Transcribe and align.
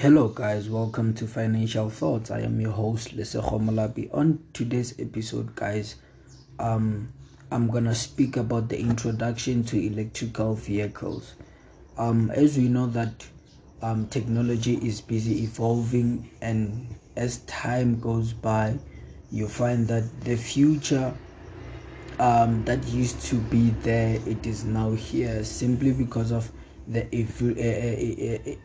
Hello, 0.00 0.28
guys. 0.28 0.70
Welcome 0.70 1.12
to 1.16 1.26
Financial 1.26 1.90
Thoughts. 1.90 2.30
I 2.30 2.40
am 2.40 2.58
your 2.58 2.70
host, 2.70 3.14
Lesego 3.14 3.60
Molabi. 3.60 4.08
On 4.14 4.42
today's 4.54 4.98
episode, 4.98 5.54
guys, 5.54 5.96
um, 6.58 7.12
I'm 7.50 7.68
gonna 7.68 7.94
speak 7.94 8.38
about 8.38 8.70
the 8.70 8.80
introduction 8.80 9.62
to 9.64 9.76
electrical 9.78 10.54
vehicles. 10.54 11.34
Um, 11.98 12.30
as 12.30 12.56
we 12.56 12.68
know 12.68 12.86
that 12.86 13.26
um, 13.82 14.06
technology 14.06 14.76
is 14.76 15.02
busy 15.02 15.42
evolving, 15.42 16.30
and 16.40 16.86
as 17.16 17.40
time 17.40 18.00
goes 18.00 18.32
by, 18.32 18.78
you 19.30 19.48
find 19.48 19.86
that 19.88 20.04
the 20.22 20.36
future 20.36 21.12
um, 22.18 22.64
that 22.64 22.82
used 22.88 23.20
to 23.26 23.34
be 23.34 23.68
there, 23.82 24.18
it 24.26 24.46
is 24.46 24.64
now 24.64 24.92
here 24.92 25.44
simply 25.44 25.92
because 25.92 26.32
of 26.32 26.50
the 26.88 27.04
ev- 27.14 27.42
uh, 27.42 28.50
uh, 28.50 28.50
uh, 28.50 28.56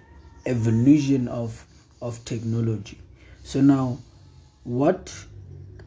evolution 0.46 1.28
of 1.28 1.66
of 2.02 2.24
technology. 2.26 3.00
So 3.44 3.62
now, 3.62 3.98
what 4.64 5.14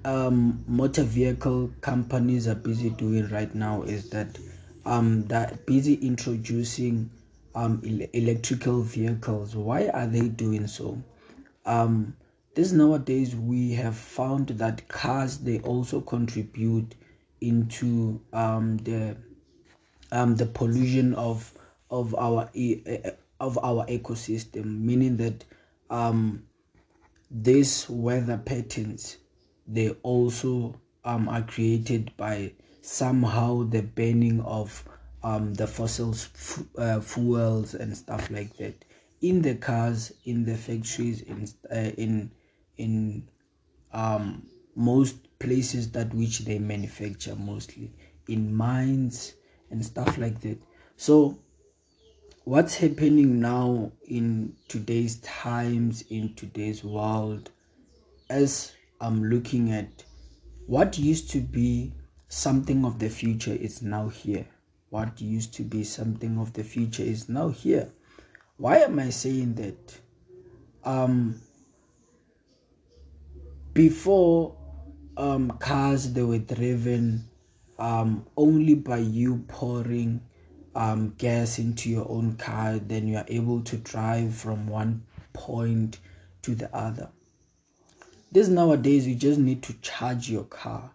um, 0.04 0.64
motor 0.66 1.02
vehicle 1.02 1.70
companies 1.80 2.48
are 2.48 2.54
busy 2.54 2.90
doing 2.90 3.28
right 3.28 3.54
now 3.54 3.82
is 3.82 4.10
that 4.10 4.38
um, 4.86 5.26
they're 5.26 5.58
busy 5.66 5.94
introducing 5.94 7.10
um, 7.54 7.82
el- 7.84 8.08
electrical 8.12 8.82
vehicles. 8.82 9.54
Why 9.54 9.88
are 9.88 10.06
they 10.06 10.28
doing 10.28 10.66
so? 10.66 11.02
Um, 11.66 12.16
this 12.54 12.72
nowadays 12.72 13.36
we 13.36 13.72
have 13.72 13.96
found 13.96 14.48
that 14.48 14.88
cars 14.88 15.38
they 15.38 15.60
also 15.60 16.00
contribute 16.00 16.94
into 17.40 18.20
um, 18.32 18.78
the 18.78 19.16
um, 20.10 20.36
the 20.36 20.46
pollution 20.46 21.14
of 21.14 21.52
of 21.90 22.14
our 22.14 22.50
e- 22.54 22.82
of 23.40 23.58
our 23.58 23.86
ecosystem, 23.86 24.80
meaning 24.80 25.16
that 25.18 25.44
um, 25.90 26.42
these 27.30 27.88
weather 27.88 28.38
patterns 28.38 29.18
they 29.66 29.90
also 30.02 30.80
um, 31.04 31.28
are 31.28 31.42
created 31.42 32.10
by 32.16 32.52
somehow 32.80 33.62
the 33.64 33.82
burning 33.82 34.40
of 34.40 34.88
um, 35.22 35.52
the 35.54 35.66
fossil 35.66 36.12
f- 36.12 36.62
uh, 36.78 37.00
fuels 37.00 37.74
and 37.74 37.94
stuff 37.96 38.30
like 38.30 38.56
that 38.56 38.84
in 39.20 39.42
the 39.42 39.54
cars, 39.56 40.12
in 40.24 40.44
the 40.44 40.56
factories, 40.56 41.22
in 41.22 41.48
uh, 41.70 41.90
in 41.96 42.30
in 42.76 43.28
um, 43.92 44.46
most 44.76 45.16
places 45.38 45.90
that 45.92 46.12
which 46.14 46.40
they 46.40 46.58
manufacture, 46.58 47.34
mostly 47.34 47.92
in 48.28 48.54
mines 48.54 49.34
and 49.70 49.84
stuff 49.84 50.18
like 50.18 50.40
that. 50.40 50.58
So 50.96 51.38
what's 52.48 52.76
happening 52.76 53.38
now 53.40 53.92
in 54.06 54.56
today's 54.68 55.16
times 55.16 56.02
in 56.08 56.34
today's 56.34 56.82
world 56.82 57.50
as 58.30 58.72
i'm 59.02 59.22
looking 59.22 59.70
at 59.70 60.02
what 60.66 60.98
used 60.98 61.30
to 61.30 61.40
be 61.40 61.92
something 62.28 62.86
of 62.86 62.98
the 62.98 63.08
future 63.08 63.52
is 63.52 63.82
now 63.82 64.08
here. 64.08 64.46
What 64.90 65.20
used 65.20 65.52
to 65.54 65.62
be 65.62 65.84
something 65.84 66.38
of 66.38 66.52
the 66.54 66.64
future 66.64 67.02
is 67.02 67.28
now 67.28 67.48
here. 67.48 67.90
Why 68.56 68.78
am 68.78 68.98
i 68.98 69.10
saying 69.10 69.54
that? 69.56 69.98
Um 70.84 71.40
before 73.74 74.56
um 75.18 75.50
cars 75.58 76.12
they 76.12 76.22
were 76.22 76.38
driven 76.38 77.28
um 77.78 78.26
only 78.36 78.74
by 78.74 78.98
you 78.98 79.44
pouring 79.48 80.22
um, 80.78 81.12
gas 81.18 81.58
into 81.58 81.90
your 81.90 82.08
own 82.08 82.36
car, 82.36 82.78
then 82.78 83.08
you 83.08 83.16
are 83.16 83.24
able 83.26 83.60
to 83.62 83.76
drive 83.78 84.32
from 84.32 84.68
one 84.68 85.02
point 85.32 85.98
to 86.42 86.54
the 86.54 86.72
other. 86.74 87.08
This 88.30 88.46
nowadays, 88.46 89.04
you 89.04 89.16
just 89.16 89.40
need 89.40 89.64
to 89.64 89.72
charge 89.80 90.30
your 90.30 90.44
car. 90.44 90.92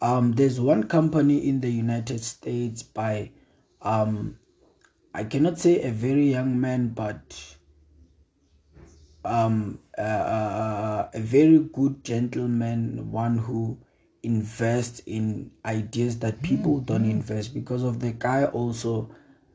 Um, 0.00 0.34
there's 0.34 0.60
one 0.60 0.84
company 0.84 1.48
in 1.48 1.60
the 1.60 1.68
United 1.68 2.22
States 2.22 2.84
by, 2.84 3.32
um, 3.82 4.38
I 5.12 5.24
cannot 5.24 5.58
say 5.58 5.82
a 5.82 5.90
very 5.90 6.30
young 6.30 6.60
man, 6.60 6.90
but 6.90 7.56
um, 9.24 9.80
uh, 9.98 11.08
a 11.12 11.20
very 11.20 11.58
good 11.58 12.04
gentleman, 12.04 13.10
one 13.10 13.38
who 13.38 13.78
invest 14.22 15.00
in 15.06 15.50
ideas 15.64 16.18
that 16.18 16.42
people 16.42 16.80
don't 16.80 17.02
mm-hmm. 17.02 17.10
invest 17.12 17.54
because 17.54 17.82
of 17.82 18.00
the 18.00 18.12
guy 18.12 18.44
also 18.46 19.10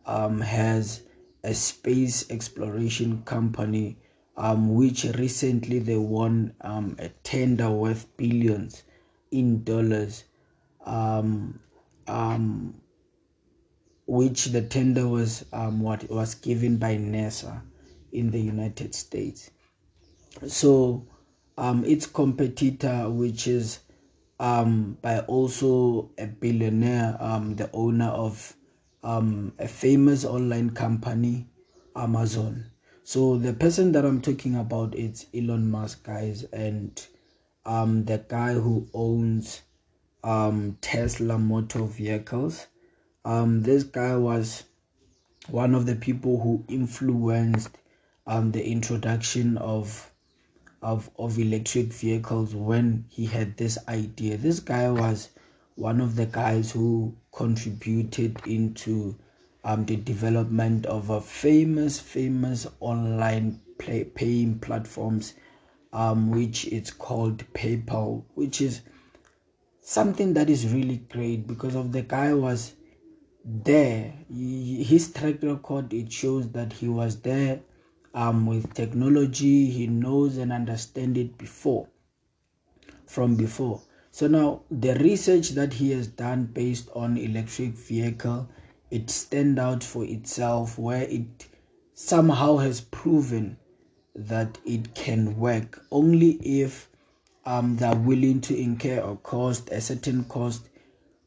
um, 0.06 0.40
has 0.42 1.04
a 1.44 1.54
space 1.54 2.30
exploration 2.30 3.22
company 3.24 3.98
um, 4.38 4.74
which 4.74 5.04
recently 5.04 5.80
they 5.80 5.98
won 5.98 6.54
um, 6.62 6.96
a 7.00 7.10
tender 7.24 7.70
worth 7.70 8.16
billions 8.18 8.84
in 9.32 9.64
dollars 9.64 10.24
um, 10.86 11.60
um, 12.08 12.74
which 14.06 14.46
the 14.46 14.62
tender 14.62 15.08
was 15.08 15.46
um, 15.54 15.82
what 15.82 16.10
was 16.10 16.36
given 16.36 16.78
by 16.78 16.96
NASA 16.96 17.62
in 18.12 18.32
the 18.32 18.40
United 18.40 18.96
States 18.96 19.52
so 20.48 21.06
um, 21.58 21.84
its 21.86 22.06
competitor 22.06 23.10
which 23.10 23.48
is 23.48 23.80
um, 24.44 24.98
by 25.02 25.20
also 25.20 26.12
a 26.18 26.28
billionaire, 26.28 27.16
um, 27.22 27.56
the 27.56 27.70
owner 27.72 28.10
of 28.10 28.54
um, 29.02 29.54
a 29.58 29.70
famous 29.70 30.26
online 30.26 30.72
company, 30.72 31.48
Amazon. 31.96 32.66
So 33.06 33.38
the 33.38 33.54
person 33.54 33.94
that 33.94 34.04
I'm 34.04 34.20
talking 34.20 34.58
about 34.58 34.96
is 34.96 35.28
Elon 35.34 35.72
Musk, 35.72 36.04
guys, 36.04 36.44
and 36.52 37.02
um, 37.66 38.04
the 38.04 38.18
guy 38.28 38.56
who 38.56 38.90
owns 38.94 39.62
um, 40.26 40.78
Tesla 40.82 41.40
motor 41.40 41.84
vehicles. 41.84 42.68
Um, 43.24 43.64
this 43.64 43.84
guy 43.84 44.18
was 44.18 44.66
one 45.48 45.74
of 45.74 45.86
the 45.86 45.96
people 45.96 46.42
who 46.42 46.66
influenced 46.68 47.78
um, 48.28 48.52
the 48.52 48.66
introduction 48.66 49.58
of 49.58 50.12
of, 50.84 51.10
of 51.18 51.40
electric 51.40 51.88
vehicles 51.88 52.54
when 52.54 53.06
he 53.10 53.26
had 53.26 53.58
this 53.58 53.78
idea. 53.88 54.38
This 54.38 54.60
guy 54.60 54.92
was 54.92 55.30
one 55.76 56.02
of 56.02 56.16
the 56.16 56.26
guys 56.26 56.72
who 56.72 57.16
contributed 57.32 58.40
into 58.46 59.18
um, 59.64 59.86
the 59.86 59.96
development 59.96 60.86
of 60.86 61.10
a 61.10 61.22
famous, 61.22 62.00
famous 62.00 62.68
online 62.80 63.60
play, 63.80 64.04
paying 64.04 64.60
platforms, 64.60 65.34
um, 65.94 66.30
which 66.30 66.66
it's 66.68 66.92
called 66.92 67.44
PayPal, 67.54 68.24
which 68.36 68.62
is 68.62 68.82
something 69.80 70.34
that 70.34 70.50
is 70.50 70.72
really 70.72 70.98
great 70.98 71.48
because 71.48 71.76
of 71.76 71.92
the 71.92 72.02
guy 72.02 72.34
was 72.34 72.74
there. 73.46 74.14
He, 74.30 74.84
his 74.84 75.12
track 75.12 75.42
record 75.42 75.94
it 75.94 76.12
shows 76.12 76.50
that 76.52 76.74
he 76.74 76.88
was 76.88 77.22
there 77.22 77.62
um, 78.14 78.46
with 78.46 78.74
technology. 78.74 79.70
He 79.70 79.88
knows 79.88 80.38
and 80.38 80.52
understand 80.52 81.18
it 81.18 81.38
before, 81.38 81.88
from 83.06 83.36
before. 83.36 83.82
So 84.12 84.28
now 84.28 84.62
the 84.70 84.96
research 84.96 85.50
that 85.52 85.74
he 85.74 85.92
has 85.92 86.08
done 86.08 86.46
based 86.46 86.90
on 86.96 87.18
electric 87.18 87.72
vehicle, 87.72 88.48
it 88.92 89.10
stand 89.10 89.58
out 89.58 89.84
for 89.84 90.06
itself 90.06 90.78
where 90.78 91.04
it 91.04 91.48
somehow 91.96 92.58
has 92.58 92.82
proven 92.82 93.58
that 94.16 94.60
it 94.66 94.94
can 94.94 95.36
work 95.38 95.84
only 95.92 96.34
if 96.44 96.90
um, 97.46 97.76
they're 97.76 97.96
willing 97.96 98.40
to 98.42 98.56
incur 98.56 99.00
a 99.00 99.16
cost, 99.18 99.70
a 99.72 99.82
certain 99.82 100.24
cost 100.26 100.70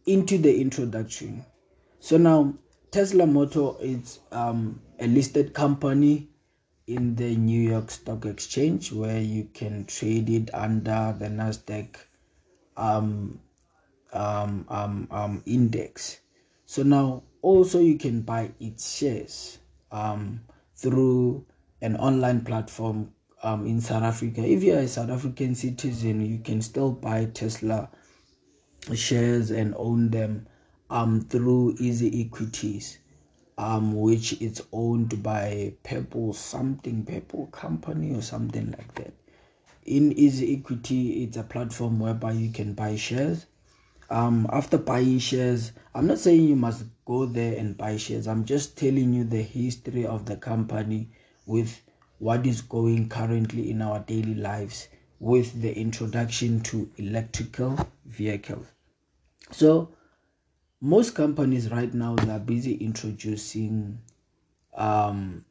into 0.06 0.38
the 0.38 0.60
introduction. 0.60 1.44
So 1.98 2.16
now 2.16 2.54
Tesla 2.92 3.26
Motor 3.26 3.72
is 3.80 4.20
um, 4.30 4.80
a 5.00 5.08
listed 5.08 5.52
company 5.52 6.28
in 6.86 7.16
the 7.16 7.34
New 7.36 7.60
York 7.60 7.90
Stock 7.90 8.24
Exchange 8.26 8.92
where 8.92 9.20
you 9.20 9.48
can 9.52 9.84
trade 9.86 10.30
it 10.30 10.50
under 10.54 11.14
the 11.18 11.26
Nasdaq 11.26 11.96
um, 12.76 13.40
um, 14.12 14.64
um, 14.68 15.08
um, 15.10 15.42
index. 15.46 16.20
So 16.64 16.82
now 16.82 17.24
also 17.42 17.80
you 17.80 17.98
can 17.98 18.22
buy 18.22 18.52
its 18.60 18.96
shares 18.96 19.58
um, 19.90 20.40
through 20.76 21.44
an 21.82 21.96
online 21.96 22.42
platform 22.42 23.12
um, 23.42 23.66
in 23.66 23.80
South 23.80 24.04
Africa. 24.04 24.44
If 24.44 24.62
you're 24.62 24.78
a 24.78 24.88
South 24.88 25.10
African 25.10 25.54
citizen, 25.54 26.24
you 26.24 26.38
can 26.38 26.62
still 26.62 26.92
buy 26.92 27.26
Tesla 27.26 27.90
shares 28.94 29.50
and 29.50 29.74
own 29.76 30.10
them 30.10 30.46
um, 30.90 31.20
through 31.20 31.76
Easy 31.80 32.24
Equities 32.24 32.98
um, 33.58 33.94
which 33.98 34.40
is 34.40 34.62
owned 34.72 35.22
by 35.22 35.72
Purple 35.82 36.32
something 36.32 37.04
Purple 37.04 37.46
company 37.46 38.14
or 38.14 38.22
something 38.22 38.70
like 38.72 38.94
that. 38.96 39.14
In 39.84 40.12
Easy 40.12 40.56
Equity, 40.56 41.24
it's 41.24 41.36
a 41.36 41.42
platform 41.42 42.00
whereby 42.00 42.32
you 42.32 42.50
can 42.50 42.74
buy 42.74 42.96
shares. 42.96 43.46
Um, 44.10 44.46
after 44.52 44.78
buying 44.78 45.18
shares, 45.18 45.72
I'm 45.94 46.06
not 46.06 46.18
saying 46.18 46.48
you 46.48 46.56
must 46.56 46.84
go 47.04 47.26
there 47.26 47.56
and 47.58 47.76
buy 47.76 47.96
shares. 47.96 48.26
I'm 48.26 48.44
just 48.44 48.76
telling 48.76 49.14
you 49.14 49.24
the 49.24 49.42
history 49.42 50.06
of 50.06 50.26
the 50.26 50.36
company 50.36 51.08
with 51.46 51.80
what 52.18 52.46
is 52.46 52.60
going 52.60 53.08
currently 53.08 53.70
in 53.70 53.82
our 53.82 54.00
daily 54.00 54.34
lives 54.34 54.88
with 55.18 55.60
the 55.62 55.76
introduction 55.76 56.60
to 56.60 56.90
electrical 56.96 57.78
vehicles. 58.04 58.66
So, 59.50 59.95
most 60.80 61.14
companies 61.14 61.70
right 61.70 61.92
now 61.92 62.14
they 62.16 62.30
are 62.30 62.38
busy 62.38 62.74
introducing 62.74 63.98
um, 64.74 65.44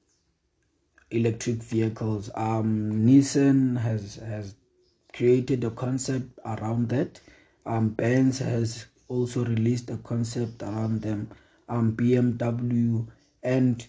electric 1.11 1.57
vehicles. 1.57 2.29
Um, 2.35 3.05
Nissan 3.05 3.79
has 3.79 4.15
has 4.15 4.55
created 5.13 5.63
a 5.63 5.71
concept 5.71 6.39
around 6.45 6.89
that. 6.89 7.19
Um, 7.65 7.89
Benz 7.89 8.39
has 8.39 8.85
also 9.07 9.45
released 9.45 9.89
a 9.89 9.97
concept 9.97 10.61
around 10.61 11.01
them. 11.01 11.29
Um, 11.67 11.95
BMW 11.95 13.07
and 13.41 13.85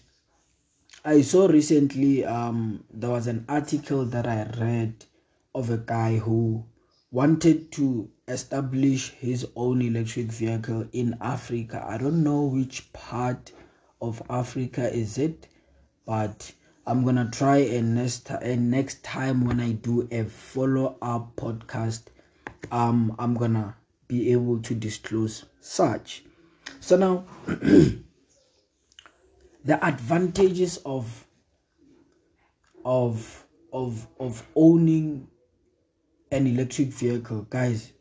I 1.05 1.21
saw 1.21 1.47
recently 1.47 2.25
um, 2.25 2.83
there 2.91 3.11
was 3.11 3.27
an 3.27 3.45
article 3.47 4.05
that 4.05 4.27
I 4.27 4.43
read 4.59 5.05
of 5.53 5.69
a 5.69 5.77
guy 5.77 6.17
who 6.17 6.65
wanted 7.11 7.71
to 7.73 8.09
establish 8.27 9.11
his 9.11 9.47
own 9.55 9.81
electric 9.81 10.27
vehicle 10.27 10.87
in 10.91 11.17
Africa. 11.21 11.85
I 11.87 11.97
don't 11.97 12.23
know 12.23 12.43
which 12.43 12.91
part 12.93 13.51
of 14.01 14.21
Africa 14.29 14.93
is 14.93 15.17
it, 15.17 15.47
but 16.05 16.51
I'm 16.85 17.03
gonna 17.03 17.29
try 17.31 17.57
and 17.57 17.95
next 17.95 18.29
and 18.29 18.71
next 18.71 19.03
time 19.03 19.45
when 19.45 19.59
I 19.59 19.73
do 19.73 20.07
a 20.11 20.23
follow 20.25 20.97
up 21.01 21.35
podcast, 21.35 22.03
um, 22.71 23.15
I'm 23.19 23.33
gonna 23.35 23.75
be 24.07 24.31
able 24.31 24.59
to 24.61 24.75
disclose 24.75 25.45
such. 25.59 26.23
So 26.79 26.97
now. 26.97 27.25
the 29.67 29.85
advantages 29.85 30.77
of 30.85 31.27
of 32.85 33.45
of 33.73 34.07
of 34.17 34.41
owning 34.55 35.27
an 36.31 36.47
electric 36.47 36.87
vehicle 36.89 37.41
guys 37.49 37.93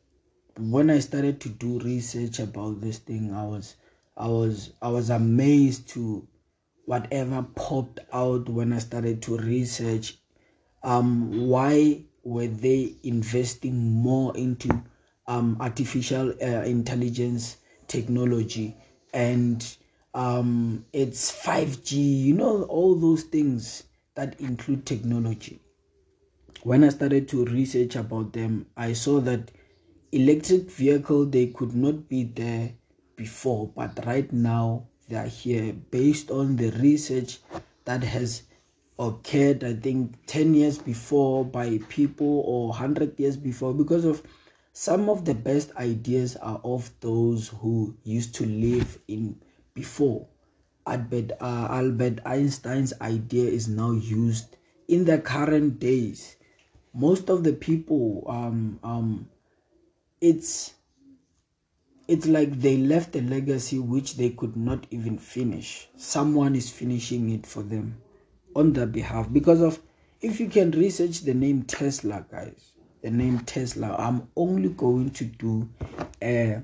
when 0.59 0.91
i 0.91 0.99
started 0.99 1.41
to 1.41 1.49
do 1.49 1.79
research 1.81 2.39
about 2.39 2.81
this 2.81 2.99
thing 2.99 3.33
i 3.33 3.45
was 3.45 3.77
i 4.17 4.27
was 4.27 4.73
i 4.83 4.89
was 4.89 5.11
amazed 5.11 5.89
to 5.89 6.27
whatever 6.85 7.43
popped 7.55 8.01
out 8.13 8.49
when 8.49 8.73
i 8.73 8.79
started 8.79 9.21
to 9.23 9.37
research 9.39 10.19
um 10.83 11.49
why 11.49 12.01
were 12.25 12.47
they 12.47 12.95
investing 13.03 13.77
more 13.93 14.37
into 14.37 14.69
um 15.27 15.57
artificial 15.61 16.31
uh, 16.43 16.63
intelligence 16.63 17.59
technology 17.87 18.77
and 19.13 19.77
um, 20.17 20.87
it's 20.95 21.31
5G, 21.31 22.23
you 22.25 22.35
know, 22.35 22.63
all 22.65 22.95
those 22.95 23.25
things 23.25 23.85
that 24.15 24.41
include 24.41 24.87
technology. 24.87 25.61
When 26.67 26.83
I 26.83 26.89
started 26.89 27.29
to 27.29 27.45
research 27.45 27.95
about 27.95 28.33
them, 28.33 28.67
I 28.77 28.93
saw 28.93 29.21
that 29.21 29.53
electric 30.11 30.69
vehicle 30.69 31.25
they 31.25 31.47
could 31.47 31.77
not 31.77 32.09
be 32.09 32.25
there 32.25 32.73
before, 33.15 33.69
but 33.69 34.05
right 34.05 34.33
now 34.33 34.89
they 35.09 35.15
are 35.15 35.29
here 35.29 35.75
based 35.93 36.33
on 36.33 36.57
the 36.57 36.73
research 36.73 37.39
that 37.85 38.03
has 38.03 38.43
occurred 38.99 39.63
I 39.63 39.75
think 39.75 40.17
10 40.27 40.55
years 40.55 40.79
before 40.79 41.45
by 41.45 41.79
people 41.89 42.41
or 42.45 42.71
100 42.71 43.21
years 43.21 43.37
before 43.37 43.73
because 43.73 44.05
of 44.05 44.25
some 44.73 45.09
of 45.09 45.25
the 45.25 45.35
best 45.35 45.71
ideas 45.77 46.35
are 46.35 46.61
of 46.65 46.91
those 46.99 47.47
who 47.47 47.97
used 48.03 48.35
to 48.35 48.45
live 48.45 48.99
in 49.07 49.41
before. 49.73 50.27
Albert, 50.85 51.31
uh, 51.41 51.69
Albert 51.71 52.19
Einstein's 52.27 52.93
idea 53.01 53.49
is 53.49 53.69
now 53.69 53.93
used 53.93 54.57
in 54.89 55.05
the 55.05 55.19
current 55.19 55.79
days. 55.79 56.36
Most 56.97 57.29
of 57.29 57.45
the 57.45 57.53
people, 57.53 58.25
um, 58.27 58.81
um, 58.83 59.29
it's 60.19 60.73
it's 62.09 62.27
like 62.27 62.59
they 62.59 62.79
left 62.79 63.15
a 63.17 63.21
legacy 63.21 63.79
which 63.79 64.17
they 64.17 64.31
could 64.31 64.57
not 64.57 64.87
even 64.91 65.19
finish. 65.19 65.89
Someone 65.97 66.57
is 66.57 66.71
finishing 66.71 67.29
it 67.31 67.45
for 67.45 67.63
them 67.63 68.01
on 68.55 68.73
their 68.73 68.87
behalf 68.87 69.31
because 69.31 69.61
of 69.61 69.79
if 70.23 70.41
you 70.41 70.49
can 70.49 70.71
research 70.71 71.21
the 71.21 71.35
name 71.35 71.65
Tesla, 71.65 72.25
guys, 72.31 72.73
the 73.03 73.11
name 73.11 73.41
Tesla. 73.41 73.95
I'm 73.99 74.29
only 74.35 74.71
going 74.71 75.11
to 75.11 75.25
do 75.25 75.69
a 76.23 76.63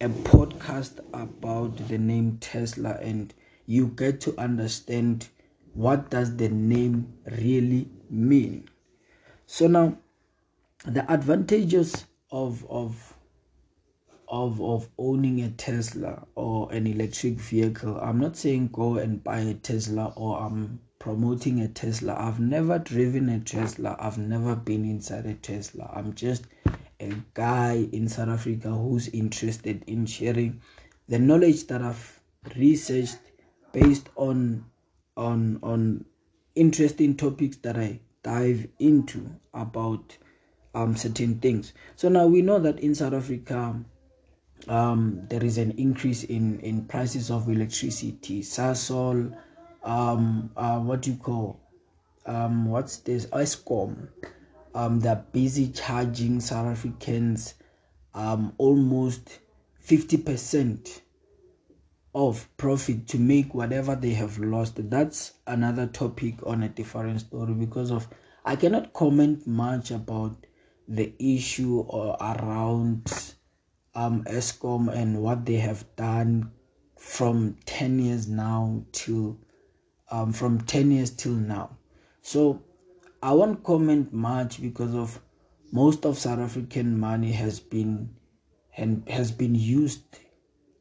a 0.00 0.08
podcast 0.08 0.98
about 1.12 1.76
the 1.88 1.98
name 1.98 2.38
Tesla 2.40 2.90
and 3.00 3.34
you 3.66 3.88
get 3.88 4.20
to 4.20 4.38
understand 4.38 5.28
what 5.74 6.10
does 6.10 6.36
the 6.36 6.48
name 6.48 7.12
really 7.40 7.88
mean. 8.10 8.68
So 9.46 9.66
now 9.66 9.98
the 10.86 11.10
advantages 11.12 12.06
of 12.30 12.64
of 12.68 13.14
of 14.28 14.60
of 14.62 14.88
owning 14.98 15.42
a 15.42 15.50
Tesla 15.50 16.26
or 16.34 16.72
an 16.72 16.86
electric 16.86 17.34
vehicle. 17.34 17.98
I'm 18.00 18.18
not 18.18 18.36
saying 18.36 18.70
go 18.72 18.96
and 18.96 19.22
buy 19.22 19.40
a 19.40 19.54
Tesla 19.54 20.12
or 20.16 20.40
I'm 20.40 20.80
promoting 20.98 21.60
a 21.60 21.68
Tesla. 21.68 22.14
I've 22.18 22.40
never 22.40 22.78
driven 22.78 23.28
a 23.28 23.40
Tesla. 23.40 23.96
I've 23.98 24.18
never 24.18 24.56
been 24.56 24.84
inside 24.84 25.26
a 25.26 25.34
Tesla. 25.34 25.90
I'm 25.94 26.14
just 26.14 26.46
a 27.00 27.12
guy 27.34 27.88
in 27.92 28.08
South 28.08 28.28
Africa 28.28 28.70
who's 28.70 29.08
interested 29.08 29.84
in 29.86 30.06
sharing 30.06 30.60
the 31.08 31.18
knowledge 31.18 31.66
that 31.66 31.82
I've 31.82 32.20
researched 32.56 33.18
based 33.72 34.08
on 34.16 34.64
on 35.16 35.58
on 35.62 36.04
interesting 36.54 37.16
topics 37.16 37.56
that 37.58 37.76
I 37.76 38.00
dive 38.22 38.68
into 38.78 39.30
about 39.54 40.16
um 40.74 40.96
certain 40.96 41.38
things. 41.38 41.72
So 41.96 42.08
now 42.08 42.26
we 42.26 42.42
know 42.42 42.58
that 42.58 42.80
in 42.80 42.94
South 42.94 43.12
Africa 43.12 43.82
um 44.68 45.26
there 45.28 45.44
is 45.44 45.58
an 45.58 45.72
increase 45.72 46.24
in 46.24 46.60
in 46.60 46.84
prices 46.84 47.30
of 47.30 47.48
electricity. 47.48 48.42
Sasol 48.42 49.36
um 49.82 50.50
uh 50.56 50.78
what 50.78 51.02
do 51.02 51.10
you 51.12 51.16
call 51.16 51.60
um 52.26 52.66
what's 52.66 52.98
this 52.98 53.26
Eskom 53.26 54.08
um, 54.74 55.00
they're 55.00 55.24
busy 55.32 55.68
charging 55.68 56.40
South 56.40 56.66
Africans 56.66 57.54
um, 58.14 58.52
almost 58.58 59.40
50% 59.86 61.00
of 62.14 62.46
profit 62.58 63.08
to 63.08 63.18
make 63.18 63.54
whatever 63.54 63.94
they 63.96 64.10
have 64.10 64.38
lost. 64.38 64.90
That's 64.90 65.32
another 65.46 65.86
topic 65.86 66.34
on 66.46 66.62
a 66.62 66.68
different 66.68 67.20
story 67.20 67.54
because 67.54 67.90
of 67.90 68.06
I 68.44 68.56
cannot 68.56 68.92
comment 68.92 69.46
much 69.46 69.90
about 69.90 70.46
the 70.88 71.14
issue 71.18 71.80
or 71.80 72.16
around 72.20 73.34
um 73.94 74.24
Eskom 74.24 74.92
and 74.94 75.22
what 75.22 75.46
they 75.46 75.56
have 75.56 75.84
done 75.96 76.50
from 76.98 77.56
10 77.66 77.98
years 77.98 78.28
now 78.28 78.84
to 78.92 79.38
um 80.10 80.32
from 80.32 80.60
10 80.60 80.90
years 80.90 81.10
till 81.10 81.32
now. 81.32 81.76
So 82.20 82.62
I 83.22 83.32
won't 83.32 83.64
comment 83.64 84.12
much 84.12 84.60
because 84.60 84.94
of 84.94 85.18
most 85.72 86.04
of 86.04 86.18
South 86.18 86.40
African 86.40 86.98
money 87.00 87.32
has 87.32 87.58
been 87.58 88.14
and 88.76 89.08
has 89.08 89.32
been 89.32 89.54
used 89.54 90.02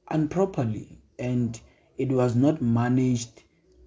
improperly 0.10 1.00
and 1.22 1.60
it 1.98 2.10
was 2.10 2.36
not 2.36 2.62
managed 2.62 3.44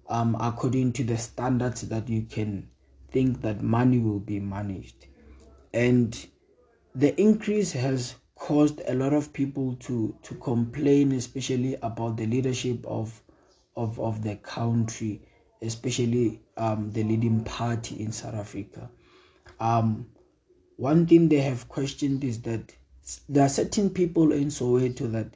um, 0.09 0.35
according 0.39 0.91
to 0.93 1.03
the 1.03 1.17
standards 1.17 1.81
that 1.81 2.07
you 2.09 2.23
can 2.23 2.67
think 3.11 3.41
that 3.41 3.61
money 3.61 3.99
will 3.99 4.19
be 4.19 4.39
managed 4.39 5.07
and 5.73 6.27
the 6.95 7.19
increase 7.19 7.71
has 7.71 8.15
caused 8.35 8.81
a 8.87 8.93
lot 8.93 9.13
of 9.13 9.31
people 9.33 9.75
to 9.75 10.15
to 10.21 10.35
complain 10.35 11.11
especially 11.11 11.75
about 11.81 12.17
the 12.17 12.25
leadership 12.25 12.85
of 12.85 13.21
of 13.75 13.99
of 13.99 14.23
the 14.23 14.35
country 14.37 15.21
especially 15.61 16.41
um, 16.57 16.91
the 16.91 17.03
leading 17.03 17.43
party 17.43 18.01
in 18.01 18.11
South 18.11 18.35
Africa. 18.35 18.89
Um, 19.59 20.07
one 20.77 21.05
thing 21.07 21.29
they 21.29 21.41
have 21.41 21.67
questioned 21.69 22.23
is 22.23 22.41
that 22.41 22.75
there 23.29 23.45
are 23.45 23.49
certain 23.49 23.89
people 23.89 24.31
in 24.31 24.47
Soweto 24.47 25.11
that 25.11 25.35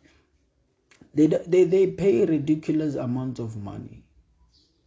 they, 1.13 1.27
they, 1.27 1.63
they 1.63 1.87
pay 1.87 2.25
ridiculous 2.25 2.95
amounts 2.95 3.39
of 3.39 3.57
money 3.57 4.03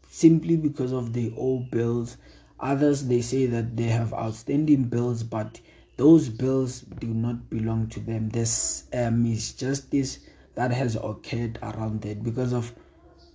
simply 0.08 0.56
because 0.56 0.92
of 0.92 1.12
the 1.12 1.32
old 1.36 1.70
bills. 1.70 2.16
Others 2.60 3.06
they 3.08 3.20
say 3.22 3.46
that 3.46 3.76
they 3.76 3.84
have 3.88 4.12
outstanding 4.12 4.84
bills, 4.84 5.22
but 5.22 5.60
those 5.96 6.28
bills 6.28 6.80
do 6.80 7.08
not 7.08 7.50
belong 7.50 7.88
to 7.88 8.00
them. 8.00 8.28
This 8.28 8.84
um, 8.92 9.26
is 9.26 9.52
justice 9.52 10.20
that 10.54 10.70
has 10.70 10.96
occurred 10.96 11.58
around 11.62 12.02
that 12.02 12.22
because 12.22 12.52
of 12.52 12.72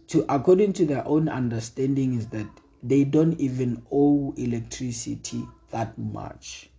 to 0.07 0.25
according 0.29 0.73
to 0.73 0.85
their 0.85 1.05
own 1.07 1.27
understanding 1.27 2.13
is 2.13 2.27
that 2.27 2.47
they 2.83 3.03
don't 3.03 3.39
even 3.39 3.83
owe 3.91 4.33
electricity 4.37 5.45
that 5.71 5.97
much 5.97 6.69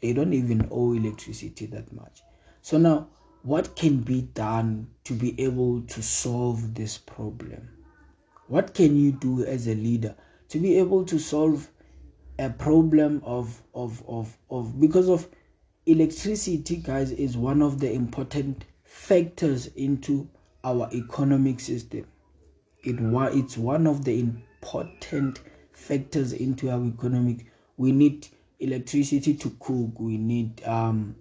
they 0.00 0.12
don't 0.12 0.32
even 0.32 0.66
owe 0.70 0.92
electricity 0.92 1.66
that 1.66 1.92
much 1.92 2.22
so 2.62 2.78
now 2.78 3.08
what 3.42 3.74
can 3.76 3.98
be 3.98 4.22
done 4.22 4.88
to 5.04 5.14
be 5.14 5.40
able 5.40 5.82
to 5.82 6.02
solve 6.02 6.74
this 6.74 6.98
problem? 6.98 7.68
What 8.48 8.74
can 8.74 8.96
you 8.96 9.12
do 9.12 9.44
as 9.44 9.66
a 9.66 9.74
leader 9.74 10.14
to 10.48 10.58
be 10.58 10.78
able 10.78 11.04
to 11.04 11.18
solve 11.18 11.70
a 12.38 12.50
problem 12.50 13.22
of 13.24 13.62
of 13.74 14.02
of, 14.08 14.36
of 14.50 14.80
because 14.80 15.08
of 15.08 15.28
electricity 15.86 16.76
guys 16.76 17.12
is 17.12 17.36
one 17.36 17.62
of 17.62 17.80
the 17.80 17.92
important 17.92 18.64
factors 18.84 19.66
into 19.68 20.28
our 20.64 20.88
economic 20.92 21.60
system. 21.60 22.06
It 22.82 22.96
it's 23.00 23.56
one 23.56 23.86
of 23.86 24.04
the 24.04 24.20
important 24.20 25.40
factors 25.72 26.32
into 26.32 26.70
our 26.70 26.84
economic. 26.84 27.46
We 27.76 27.92
need 27.92 28.28
electricity 28.58 29.34
to 29.34 29.50
cook. 29.60 29.98
We 29.98 30.18
need 30.18 30.62
um, 30.64 31.16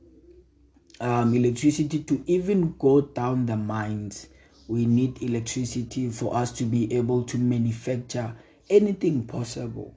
um, 0.99 1.33
electricity 1.33 2.03
to 2.03 2.23
even 2.27 2.75
go 2.77 3.01
down 3.01 3.45
the 3.45 3.57
mines. 3.57 4.27
We 4.67 4.85
need 4.85 5.21
electricity 5.21 6.09
for 6.09 6.35
us 6.35 6.51
to 6.53 6.63
be 6.63 6.93
able 6.93 7.23
to 7.23 7.37
manufacture 7.37 8.35
anything 8.69 9.25
possible. 9.25 9.95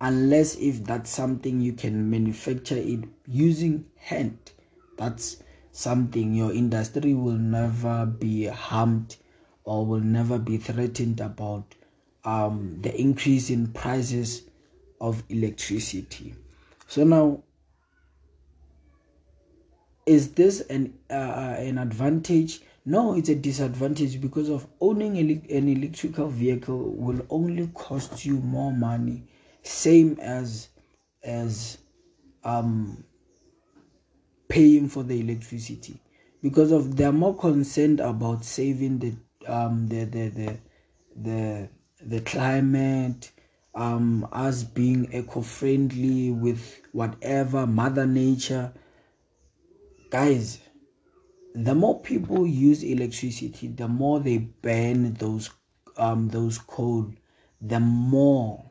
Unless 0.00 0.56
if 0.56 0.84
that's 0.84 1.10
something 1.10 1.60
you 1.60 1.74
can 1.74 2.08
manufacture 2.08 2.78
it 2.78 3.04
using 3.26 3.84
hand 3.96 4.38
that's 5.00 5.42
something 5.72 6.34
your 6.34 6.52
industry 6.52 7.14
will 7.14 7.38
never 7.38 8.04
be 8.04 8.44
harmed 8.44 9.16
or 9.64 9.86
will 9.86 10.00
never 10.00 10.38
be 10.38 10.58
threatened 10.58 11.20
about 11.20 11.74
um, 12.24 12.76
the 12.82 12.94
increase 13.00 13.48
in 13.48 13.68
prices 13.68 14.42
of 15.00 15.22
electricity. 15.30 16.34
So 16.86 17.04
now 17.04 17.42
is 20.10 20.32
this 20.32 20.60
an 20.62 20.92
uh, 21.08 21.54
an 21.56 21.78
advantage? 21.78 22.62
No 22.84 23.14
it's 23.16 23.28
a 23.28 23.36
disadvantage 23.36 24.20
because 24.20 24.48
of 24.48 24.66
owning 24.80 25.16
an 25.16 25.68
electrical 25.68 26.26
vehicle 26.26 26.94
will 26.96 27.24
only 27.30 27.68
cost 27.74 28.26
you 28.26 28.40
more 28.40 28.72
money. 28.72 29.22
Same 29.62 30.18
as 30.20 30.68
as 31.22 31.78
um 32.42 33.04
paying 34.48 34.88
for 34.88 35.04
the 35.04 35.20
electricity. 35.20 36.00
Because 36.42 36.72
of 36.72 36.96
they're 36.96 37.12
more 37.12 37.36
concerned 37.36 38.00
about 38.00 38.44
saving 38.44 38.98
the 38.98 39.14
um 39.46 39.86
the 39.86 40.06
the 40.06 40.28
the 40.28 40.58
the, 41.22 41.68
the 42.04 42.20
climate 42.22 43.30
um 43.76 44.26
us 44.32 44.64
being 44.64 45.08
eco-friendly 45.14 46.32
with 46.32 46.80
whatever 46.90 47.64
mother 47.64 48.06
nature 48.06 48.72
guys 50.10 50.60
the 51.54 51.74
more 51.74 52.00
people 52.00 52.46
use 52.46 52.82
electricity 52.82 53.68
the 53.68 53.88
more 53.88 54.20
they 54.20 54.38
burn 54.38 55.14
those 55.14 55.50
um 55.96 56.28
those 56.28 56.58
coal 56.58 57.12
the 57.60 57.80
more 57.80 58.70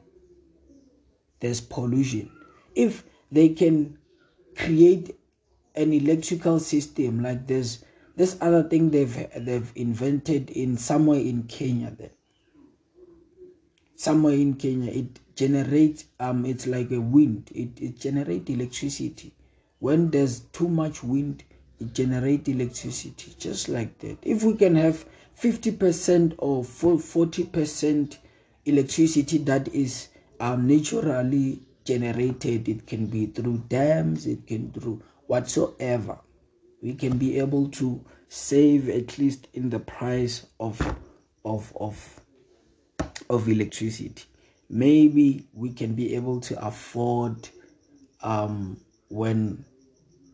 there's 1.39 1.62
pollution. 1.62 2.29
If 2.75 3.03
they 3.31 3.50
can 3.50 3.98
create 4.55 5.15
an 5.75 5.93
electrical 5.93 6.60
system 6.60 7.24
like 7.24 7.48
this 7.48 7.86
this 8.15 8.38
other 8.41 8.63
thing 8.63 8.89
they've 8.89 9.27
they've 9.38 9.72
invented 9.75 10.50
in 10.50 10.77
somewhere 10.77 11.19
in 11.19 11.43
Kenya 11.43 11.91
there 11.98 12.10
somewhere 13.96 14.34
in 14.34 14.55
Kenya 14.55 14.91
it 14.91 15.19
generates 15.36 16.05
um 16.19 16.46
it's 16.46 16.67
like 16.67 16.91
a 16.91 17.00
wind. 17.00 17.50
It, 17.53 17.79
it 17.79 18.00
generates 18.00 18.50
electricity 18.50 19.34
when 19.79 20.12
there's 20.12 20.41
too 20.51 20.67
much 20.67 21.03
wind 21.03 21.43
it 21.79 21.93
generates 21.93 22.50
electricity 22.50 23.33
just 23.39 23.69
like 23.69 23.98
that. 24.00 24.17
If 24.21 24.43
we 24.43 24.55
can 24.55 24.75
have 24.75 25.05
50% 25.41 26.36
or 26.38 26.63
40% 26.63 28.17
electricity 28.65 29.38
that 29.39 29.67
is 29.69 30.09
um, 30.39 30.67
naturally 30.67 31.62
generated 31.86 32.67
it 32.67 32.86
can 32.86 33.07
be 33.07 33.25
through 33.27 33.63
dams 33.69 34.27
it 34.27 34.45
can 34.45 34.71
through 34.71 35.01
whatsoever 35.27 36.19
we 36.81 36.93
can 36.93 37.17
be 37.17 37.39
able 37.39 37.67
to 37.69 38.03
save 38.27 38.89
at 38.89 39.17
least 39.17 39.48
in 39.53 39.69
the 39.69 39.79
price 39.79 40.45
of 40.59 40.79
of 41.43 41.74
of 41.79 42.21
of 43.29 43.48
electricity. 43.48 44.24
Maybe 44.69 45.48
we 45.53 45.71
can 45.71 45.93
be 45.93 46.15
able 46.15 46.39
to 46.41 46.65
afford 46.65 47.50
um 48.21 48.79
when 49.09 49.65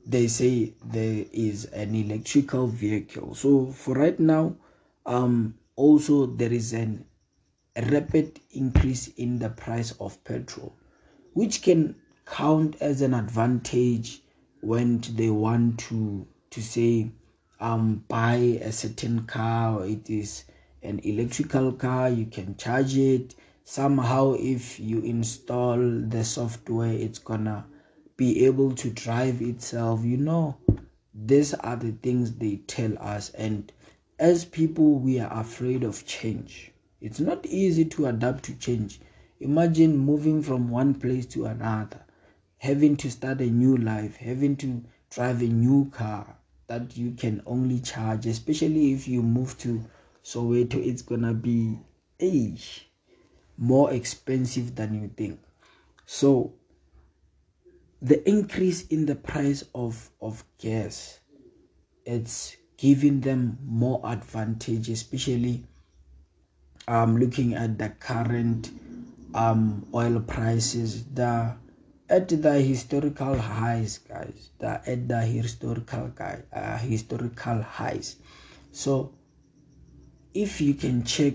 they 0.06 0.28
say 0.28 0.74
there 0.84 1.26
is 1.34 1.66
an 1.66 1.96
electrical 1.96 2.68
vehicle. 2.68 3.34
So 3.34 3.68
for 3.68 3.96
right 3.96 4.20
now 4.20 4.56
um 5.06 5.56
also 5.76 6.26
there 6.26 6.54
is 6.54 6.74
an 6.74 7.06
a 7.76 7.82
rapid 7.92 8.40
increase 8.52 9.10
in 9.18 9.40
the 9.40 9.50
price 9.50 9.92
of 10.00 10.24
petrol, 10.24 10.74
which 11.34 11.62
can 11.62 11.96
count 12.26 12.78
as 12.82 13.02
an 13.02 13.14
advantage 13.14 14.22
when 14.62 15.02
they 15.16 15.30
want 15.30 15.80
to 15.80 16.26
to 16.52 16.62
say 16.62 17.12
um 17.60 18.04
buy 18.08 18.36
a 18.36 18.72
certain 18.72 19.26
car 19.26 19.86
it 19.86 20.10
is 20.10 20.46
an 20.84 21.00
electrical 21.00 21.72
car 21.72 22.10
you 22.10 22.26
can 22.26 22.56
charge 22.58 22.96
it. 22.98 23.36
Somehow 23.64 24.34
if 24.34 24.80
you 24.80 25.02
install 25.02 25.78
the 25.78 26.24
software 26.24 26.94
it's 26.94 27.18
gonna 27.20 27.66
be 28.18 28.46
able 28.46 28.74
to 28.74 28.90
drive 28.90 29.42
itself 29.42 30.04
you 30.04 30.18
know 30.18 30.58
these 31.14 31.54
are 31.54 31.76
the 31.76 31.92
things 31.92 32.34
they 32.36 32.58
tell 32.68 32.98
us 33.00 33.30
and 33.32 33.72
as 34.20 34.46
people 34.46 35.00
we 35.00 35.20
are 35.20 35.40
afraid 35.40 35.84
of 35.84 36.06
change 36.06 36.72
it's 37.06 37.20
not 37.20 37.46
easy 37.46 37.86
to 37.86 38.08
adapt 38.08 38.46
to 38.46 38.56
change. 38.56 39.00
Imagine 39.40 39.96
moving 39.96 40.42
from 40.42 40.70
one 40.70 40.96
place 40.96 41.28
to 41.28 41.46
another, 41.46 42.04
having 42.58 42.98
to 42.98 43.12
start 43.12 43.42
a 43.42 43.46
new 43.46 43.78
life, 43.78 44.16
having 44.16 44.56
to 44.56 44.84
drive 45.12 45.42
a 45.44 45.48
new 45.48 45.90
car 45.92 46.36
that 46.66 46.98
you 46.98 47.12
can 47.12 47.44
only 47.46 47.80
charge, 47.80 48.26
especially 48.26 48.92
if 48.94 49.08
you 49.08 49.22
move 49.22 49.56
to 49.60 49.84
Soweto, 50.24 50.84
it's 50.84 51.04
gonna 51.04 51.36
be 51.36 51.78
age 52.20 52.90
more 53.56 53.94
expensive 53.94 54.74
than 54.76 55.00
you 55.00 55.12
think. 55.16 55.40
So 56.08 56.54
the 58.02 58.28
increase 58.30 58.88
in 58.88 59.06
the 59.06 59.16
price 59.16 59.64
of, 59.74 60.10
of 60.22 60.44
gas 60.60 61.20
it's 62.06 62.56
giving 62.78 63.22
them 63.22 63.58
more 63.66 64.00
advantage, 64.04 64.90
especially 64.90 65.64
um, 66.88 67.18
looking 67.18 67.56
at 67.56 67.78
the 67.78 67.90
current 67.90 68.70
um, 69.34 69.86
oil 69.94 70.20
prices, 70.20 71.06
the 71.06 71.56
at 72.08 72.30
the 72.30 72.62
historical 72.62 73.36
highs, 73.36 73.98
guys. 73.98 74.52
The 74.60 74.88
at 74.88 75.08
the 75.08 75.22
historical 75.22 76.10
guy, 76.10 76.44
uh, 76.54 76.78
historical 76.78 77.62
highs. 77.64 78.18
So, 78.72 79.14
if 80.34 80.62
you 80.62 80.76
can 80.76 81.04
check 81.04 81.34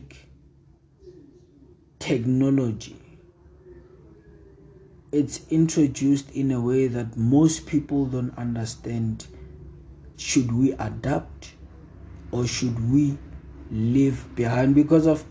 technology, 1.99 2.97
it's 5.13 5.41
introduced 5.51 6.31
in 6.31 6.53
a 6.53 6.61
way 6.61 6.87
that 6.87 7.17
most 7.17 7.67
people 7.67 8.07
don't 8.07 8.37
understand. 8.39 9.27
Should 10.17 10.53
we 10.53 10.73
adapt, 10.73 11.55
or 12.31 12.47
should 12.47 12.91
we 12.93 13.19
leave 13.71 14.35
behind? 14.37 14.75
Because 14.75 15.07
of 15.07 15.25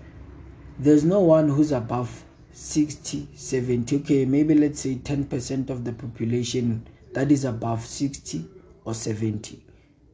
there's 0.80 1.04
no 1.04 1.20
one 1.20 1.50
who's 1.50 1.72
above 1.74 2.24
60 2.52 3.28
70 3.36 3.98
okay 3.98 4.26
maybe 4.26 4.56
let's 4.56 4.80
say 4.80 4.96
10% 4.96 5.70
of 5.70 5.84
the 5.84 5.92
population 5.94 6.88
that 7.14 7.32
is 7.32 7.46
above 7.46 7.86
60 7.86 8.46
or 8.86 8.94
70 8.94 9.64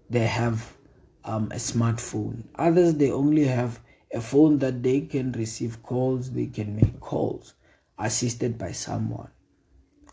they 0.10 0.26
have 0.26 0.76
um, 1.24 1.46
a 1.52 1.56
smartphone. 1.56 2.44
Others 2.56 2.96
they 2.96 3.12
only 3.12 3.46
have 3.46 3.80
a 4.14 4.22
phone 4.22 4.60
that 4.60 4.84
they 4.84 5.02
can 5.02 5.32
receive 5.34 5.82
calls 5.82 6.32
they 6.32 6.48
can 6.48 6.76
make 6.76 7.00
calls 7.00 7.54
assisted 7.98 8.58
by 8.58 8.72
someone 8.72 9.30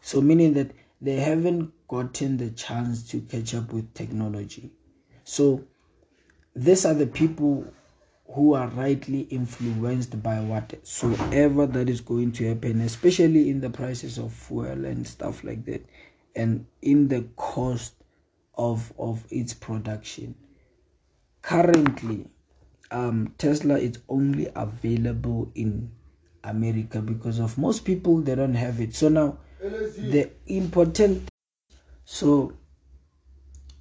so 0.02 0.20
meaning 0.20 0.52
that 0.52 0.70
they 1.00 1.16
haven't 1.16 1.72
gotten 1.88 2.36
the 2.36 2.50
chance 2.50 3.08
to 3.08 3.20
catch 3.22 3.54
up 3.54 3.72
with 3.72 3.92
technology 3.94 4.70
so 5.24 5.64
these 6.54 6.84
are 6.84 6.94
the 6.94 7.06
people 7.06 7.64
who 8.34 8.54
are 8.54 8.68
rightly 8.68 9.20
influenced 9.22 10.22
by 10.22 10.40
whatsoever 10.40 11.66
that 11.66 11.88
is 11.88 12.00
going 12.00 12.32
to 12.32 12.48
happen, 12.48 12.80
especially 12.80 13.50
in 13.50 13.60
the 13.60 13.68
prices 13.70 14.18
of 14.18 14.32
fuel 14.32 14.84
and 14.84 15.06
stuff 15.06 15.44
like 15.44 15.64
that, 15.66 15.84
and 16.34 16.66
in 16.80 17.08
the 17.08 17.22
cost 17.36 17.94
of 18.54 18.92
of 18.98 19.24
its 19.30 19.52
production. 19.52 20.34
Currently, 21.42 22.26
um, 22.90 23.34
Tesla 23.36 23.78
is 23.78 23.98
only 24.08 24.48
available 24.54 25.50
in 25.54 25.90
America 26.44 27.02
because 27.02 27.38
of 27.38 27.58
most 27.58 27.84
people 27.84 28.20
they 28.20 28.34
don't 28.34 28.54
have 28.54 28.80
it. 28.80 28.94
So 28.94 29.08
now 29.08 29.38
the 29.62 30.28
important 30.48 31.28
so 32.04 32.52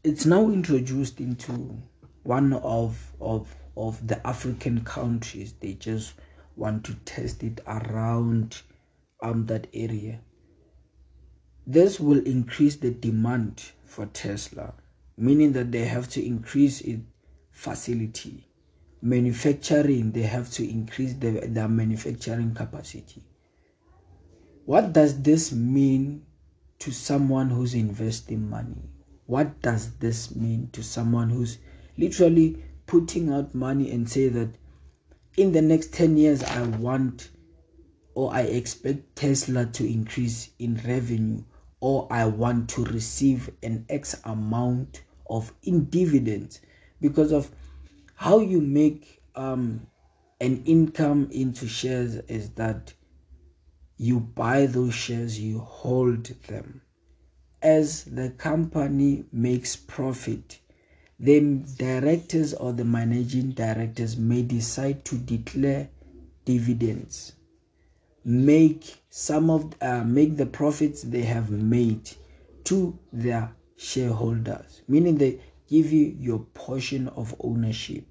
it's 0.04 0.28
now 0.28 0.46
introduced 0.46 1.20
into 1.20 1.76
one 2.22 2.54
of 2.54 3.12
of 3.20 3.56
of 3.76 4.06
the 4.06 4.28
African 4.28 4.84
countries. 4.84 5.54
They 5.60 5.74
just 5.74 6.14
want 6.56 6.84
to 6.86 6.94
test 7.06 7.42
it 7.42 7.62
around 7.66 8.62
um 9.24 9.48
that 9.48 9.68
area. 9.74 10.20
This 11.66 12.00
will 12.00 12.24
increase 12.28 12.76
the 12.76 12.92
demand 12.92 13.64
for 13.86 14.06
tesla 14.08 14.74
meaning 15.18 15.52
that 15.54 15.72
they 15.72 15.86
have 15.86 16.08
to 16.10 16.26
increase 16.26 16.82
its 16.82 17.04
facility. 17.50 18.48
Manufacturing 19.02 20.12
they 20.12 20.22
have 20.22 20.52
to 20.52 20.70
increase 20.70 21.14
the, 21.16 21.42
their 21.48 21.68
manufacturing 21.68 22.54
capacity 22.54 23.24
what 24.66 24.94
does 24.94 25.22
this 25.22 25.52
mean 25.52 26.26
to 26.80 26.92
someone 26.92 27.50
who's 27.50 27.74
investing 27.74 28.50
money? 28.50 28.90
What 29.26 29.62
does 29.62 29.94
this 29.98 30.36
mean 30.36 30.70
to 30.74 30.84
someone 30.84 31.30
who's 31.30 31.58
literally 31.98 32.64
putting 32.86 33.32
out 33.32 33.56
money 33.56 33.92
and 33.92 34.10
say 34.10 34.28
that 34.28 34.50
in 35.38 35.52
the 35.54 35.62
next 35.62 35.94
10 35.94 36.18
years 36.18 36.44
i 36.44 36.62
want 36.64 37.30
or 38.16 38.34
i 38.34 38.42
expect 38.42 39.16
tesla 39.16 39.66
to 39.66 39.90
increase 39.90 40.50
in 40.60 40.76
revenue 40.86 41.42
or 41.80 42.08
i 42.12 42.26
want 42.26 42.70
to 42.70 42.84
receive 42.86 43.50
an 43.64 43.86
x 43.90 44.20
amount 44.26 45.04
of 45.30 45.54
in 45.64 45.86
dividends 45.86 46.60
because 47.00 47.32
of 47.32 47.50
how 48.16 48.40
you 48.40 48.60
make 48.60 49.22
um, 49.36 49.88
an 50.42 50.62
income 50.66 51.30
into 51.32 51.68
shares 51.68 52.16
is 52.28 52.50
that 52.52 52.94
you 54.02 54.20
buy 54.20 54.66
those 54.66 54.96
shares 54.96 55.40
you 55.40 55.60
hold 55.60 56.26
them. 56.48 56.82
As 57.62 58.04
the 58.06 58.32
company 58.32 59.26
makes 59.32 59.76
profit 59.76 60.60
the 61.20 61.40
directors 61.78 62.56
or 62.56 62.74
the 62.74 62.84
managing 62.84 63.52
directors 63.52 64.18
may 64.18 64.42
decide 64.42 65.06
to 65.06 65.16
declare 65.20 65.88
dividends 66.46 67.34
make 68.26 68.96
some 69.12 69.52
of 69.52 69.76
uh, 69.82 70.04
make 70.04 70.36
the 70.36 70.48
profits 70.48 71.04
they 71.04 71.22
have 71.22 71.52
made 71.52 72.10
to 72.64 72.98
their 73.14 73.54
shareholders 73.78 74.82
meaning 74.88 75.16
they 75.16 75.40
give 75.70 75.92
you 75.92 76.16
your 76.20 76.40
portion 76.56 77.08
of 77.10 77.36
ownership. 77.40 78.04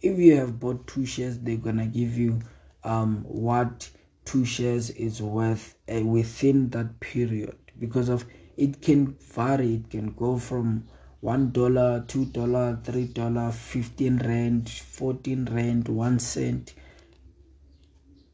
If 0.00 0.18
you 0.18 0.36
have 0.36 0.58
bought 0.58 0.88
two 0.88 1.06
shares 1.06 1.38
they're 1.38 1.56
gonna 1.56 1.86
give 1.86 2.18
you 2.18 2.40
um, 2.82 3.24
what 3.28 3.88
two 4.24 4.44
shares 4.44 4.90
is 4.90 5.20
worth 5.20 5.76
uh, 5.92 6.00
within 6.02 6.70
that 6.70 7.00
period. 7.00 7.56
Because 7.78 8.08
of 8.08 8.24
it 8.56 8.82
can 8.82 9.14
vary. 9.14 9.76
It 9.76 9.90
can 9.90 10.12
go 10.12 10.38
from 10.38 10.86
one 11.20 11.50
dollar 11.52 12.04
two 12.06 12.26
dollar 12.26 12.80
three 12.82 13.06
dollar 13.06 13.52
15 13.52 14.18
rand 14.18 14.68
14 14.68 15.48
rand 15.50 15.88
one 15.88 16.18
cent. 16.18 16.74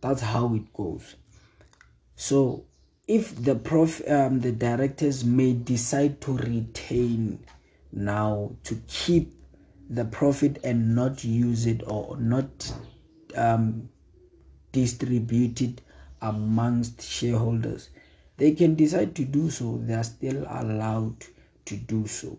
That's 0.00 0.22
how 0.22 0.54
it 0.54 0.72
goes. 0.72 1.16
So 2.16 2.64
if 3.06 3.42
the 3.42 3.54
prof 3.54 4.02
um, 4.08 4.40
the 4.40 4.52
directors 4.52 5.24
may 5.24 5.52
decide 5.54 6.20
to 6.22 6.36
retain 6.36 7.44
now 7.92 8.52
to 8.64 8.80
keep 8.86 9.32
the 9.88 10.04
profit 10.04 10.58
and 10.62 10.94
not 10.94 11.24
use 11.24 11.66
it 11.66 11.82
or 11.86 12.16
not 12.18 12.72
um, 13.34 13.88
distribute 14.72 15.60
it 15.60 15.80
amongst 16.20 17.02
shareholders. 17.02 17.90
They 18.36 18.52
can 18.52 18.74
decide 18.74 19.14
to 19.16 19.24
do 19.24 19.50
so 19.50 19.78
they 19.82 19.94
are 19.94 20.04
still 20.04 20.46
allowed 20.48 21.24
to 21.66 21.76
do 21.76 22.06
so. 22.06 22.38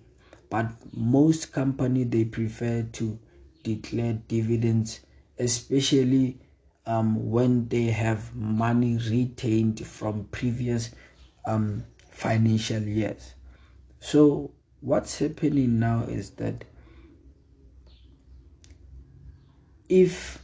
But 0.50 0.72
most 0.94 1.52
company 1.52 2.04
they 2.04 2.26
prefer 2.26 2.84
to 2.94 3.20
declare 3.64 4.14
dividends 4.28 5.02
especially 5.40 6.38
um, 6.86 7.30
when 7.32 7.68
they 7.70 7.86
have 7.86 8.36
money 8.36 8.98
retained 9.10 9.86
from 9.86 10.26
previous 10.26 10.92
um, 11.46 11.86
financial 12.12 12.82
years. 12.82 13.34
So 14.00 14.52
what's 14.82 15.18
happening 15.20 15.80
now 15.80 16.04
is 16.04 16.32
that 16.32 16.66
if 19.88 20.40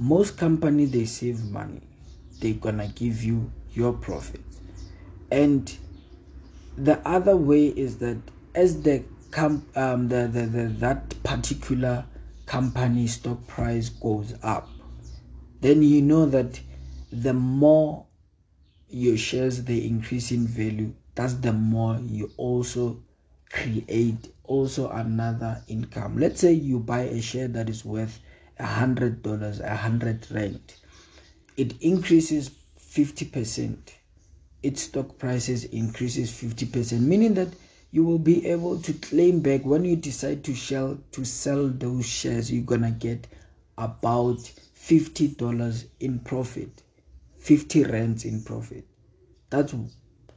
most 0.00 0.38
company 0.38 0.86
they 0.86 1.04
save 1.04 1.44
money. 1.44 1.82
They're 2.40 2.54
gonna 2.54 2.88
give 2.88 3.22
you 3.22 3.52
your 3.72 3.92
profit. 3.92 4.40
And 5.30 5.72
the 6.76 7.06
other 7.06 7.36
way 7.36 7.66
is 7.66 7.98
that 7.98 8.16
as 8.54 8.82
the 8.82 9.04
com- 9.30 9.66
um, 9.76 10.08
the, 10.08 10.26
the, 10.26 10.46
the 10.46 10.64
that 10.80 11.22
particular 11.22 12.06
company 12.46 13.06
stock 13.06 13.46
price 13.46 13.90
goes 13.90 14.34
up 14.42 14.68
then 15.60 15.82
you 15.82 16.02
know 16.02 16.26
that 16.26 16.58
the 17.12 17.32
more 17.32 18.06
your 18.88 19.16
shares 19.16 19.62
they 19.64 19.76
increase 19.84 20.32
in 20.32 20.48
value 20.48 20.92
that's 21.14 21.34
the 21.34 21.52
more 21.52 22.00
you 22.02 22.28
also 22.36 23.00
create 23.52 24.32
also 24.44 24.88
another 24.90 25.62
income. 25.68 26.18
Let's 26.18 26.40
say 26.40 26.52
you 26.52 26.78
buy 26.78 27.02
a 27.02 27.20
share 27.20 27.48
that 27.48 27.68
is 27.68 27.84
worth 27.84 28.18
hundred 28.66 29.22
dollars 29.22 29.60
a 29.60 29.76
hundred 29.76 30.26
rand. 30.30 30.74
It 31.56 31.80
increases 31.80 32.50
50 32.78 33.24
percent. 33.26 33.94
Its 34.62 34.82
stock 34.82 35.18
prices 35.18 35.64
increases 35.64 36.30
50 36.32 36.66
percent 36.66 37.02
meaning 37.02 37.34
that 37.34 37.48
you 37.92 38.04
will 38.04 38.18
be 38.18 38.46
able 38.46 38.80
to 38.80 38.92
claim 38.94 39.40
back 39.40 39.64
when 39.64 39.84
you 39.84 39.96
decide 39.96 40.44
to 40.44 40.54
sell 40.54 40.98
to 41.12 41.24
sell 41.24 41.68
those 41.68 42.06
shares 42.06 42.52
you're 42.52 42.62
gonna 42.62 42.90
get 42.90 43.26
about 43.78 44.38
$50 44.76 45.86
in 46.00 46.18
profit 46.20 46.82
50 47.40 47.84
rands 47.84 48.24
in 48.24 48.42
profit. 48.42 48.84
That's 49.48 49.74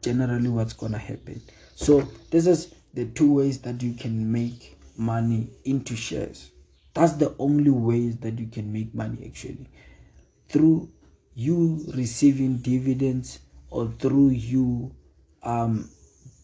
generally 0.01 0.49
what's 0.49 0.73
gonna 0.73 0.97
happen. 0.97 1.41
So 1.75 2.01
this 2.31 2.47
is 2.47 2.73
the 2.93 3.05
two 3.05 3.31
ways 3.31 3.59
that 3.59 3.83
you 3.83 3.93
can 3.93 4.31
make 4.31 4.77
money 4.97 5.49
into 5.65 5.95
shares 5.95 6.51
that's 6.93 7.13
the 7.13 7.35
only 7.39 7.71
ways 7.71 8.17
that 8.17 8.37
you 8.39 8.47
can 8.47 8.71
make 8.71 8.93
money 8.93 9.25
actually 9.25 9.69
through 10.49 10.89
you 11.35 11.83
receiving 11.95 12.57
dividends 12.57 13.39
or 13.69 13.87
through 13.99 14.29
you 14.29 14.93
um, 15.41 15.89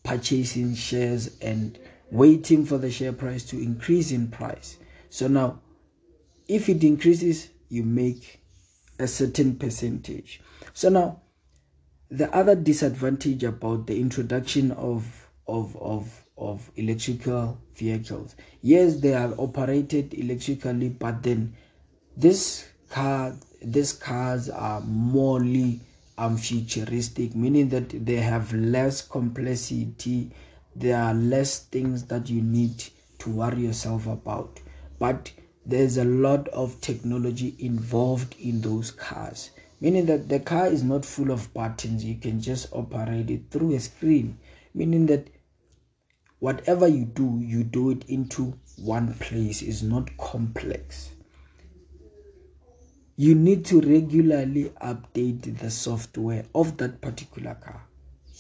purchasing 0.04 0.74
shares 0.74 1.38
and 1.42 1.78
waiting 2.12 2.66
for 2.66 2.78
the 2.78 2.90
share 2.90 3.14
price 3.14 3.44
to 3.46 3.58
increase 3.58 4.12
in 4.12 4.28
price. 4.28 4.78
So 5.10 5.28
now, 5.28 5.60
if 6.48 6.70
it 6.70 6.84
increases, 6.84 7.50
you 7.70 7.84
make 7.84 8.42
a 8.98 9.08
certain 9.08 9.56
percentage. 9.56 10.42
So 10.74 10.90
now, 10.90 11.22
the 12.10 12.34
other 12.36 12.56
disadvantage 12.56 13.44
about 13.44 13.86
the 13.86 14.00
introduction 14.00 14.72
of 14.72 15.28
of 15.48 15.76
of 15.78 16.24
of 16.40 16.72
electrical 16.76 17.60
vehicles, 17.76 18.36
yes, 18.62 18.96
they 18.96 19.14
are 19.14 19.34
operated 19.38 20.14
electrically, 20.14 20.90
but 20.90 21.22
then 21.22 21.54
this 22.18 22.68
car, 22.90 23.36
these 23.62 23.94
cars 23.94 24.50
are 24.50 24.82
morely 24.82 25.80
um, 26.18 26.38
futuristic, 26.38 27.36
meaning 27.36 27.70
that 27.70 28.06
they 28.06 28.18
have 28.18 28.54
less 28.54 29.02
complexity, 29.02 30.32
there 30.76 31.02
are 31.02 31.14
less 31.14 31.60
things 31.60 32.04
that 32.06 32.30
you 32.30 32.42
need 32.42 32.84
to 33.20 33.30
worry 33.30 33.62
yourself 33.62 34.08
about. 34.08 34.60
But 34.98 35.32
there's 35.66 35.98
a 35.98 36.06
lot 36.06 36.48
of 36.50 36.80
technology 36.82 37.56
involved 37.60 38.36
in 38.40 38.62
those 38.62 38.92
cars, 38.92 39.52
meaning 39.80 40.06
that 40.08 40.28
the 40.28 40.40
car 40.40 40.68
is 40.68 40.84
not 40.84 41.06
full 41.06 41.32
of 41.32 41.54
buttons, 41.54 42.04
you 42.04 42.16
can 42.16 42.42
just 42.42 42.68
operate 42.74 43.30
it 43.30 43.44
through 43.50 43.76
a 43.76 43.80
screen, 43.80 44.38
meaning 44.74 45.06
that 45.06 45.28
whatever 46.40 46.88
you 46.88 47.06
do, 47.06 47.40
you 47.42 47.64
do 47.64 47.92
it 47.92 48.06
into 48.08 48.58
one 48.78 49.14
place, 49.16 49.62
is 49.62 49.84
not 49.84 50.16
complex. 50.18 51.12
You 53.16 53.36
need 53.36 53.66
to 53.66 53.82
regularly 53.82 54.72
update 54.82 55.60
the 55.60 55.70
software 55.70 56.46
of 56.56 56.78
that 56.78 57.02
particular 57.02 57.56
car. 57.56 57.82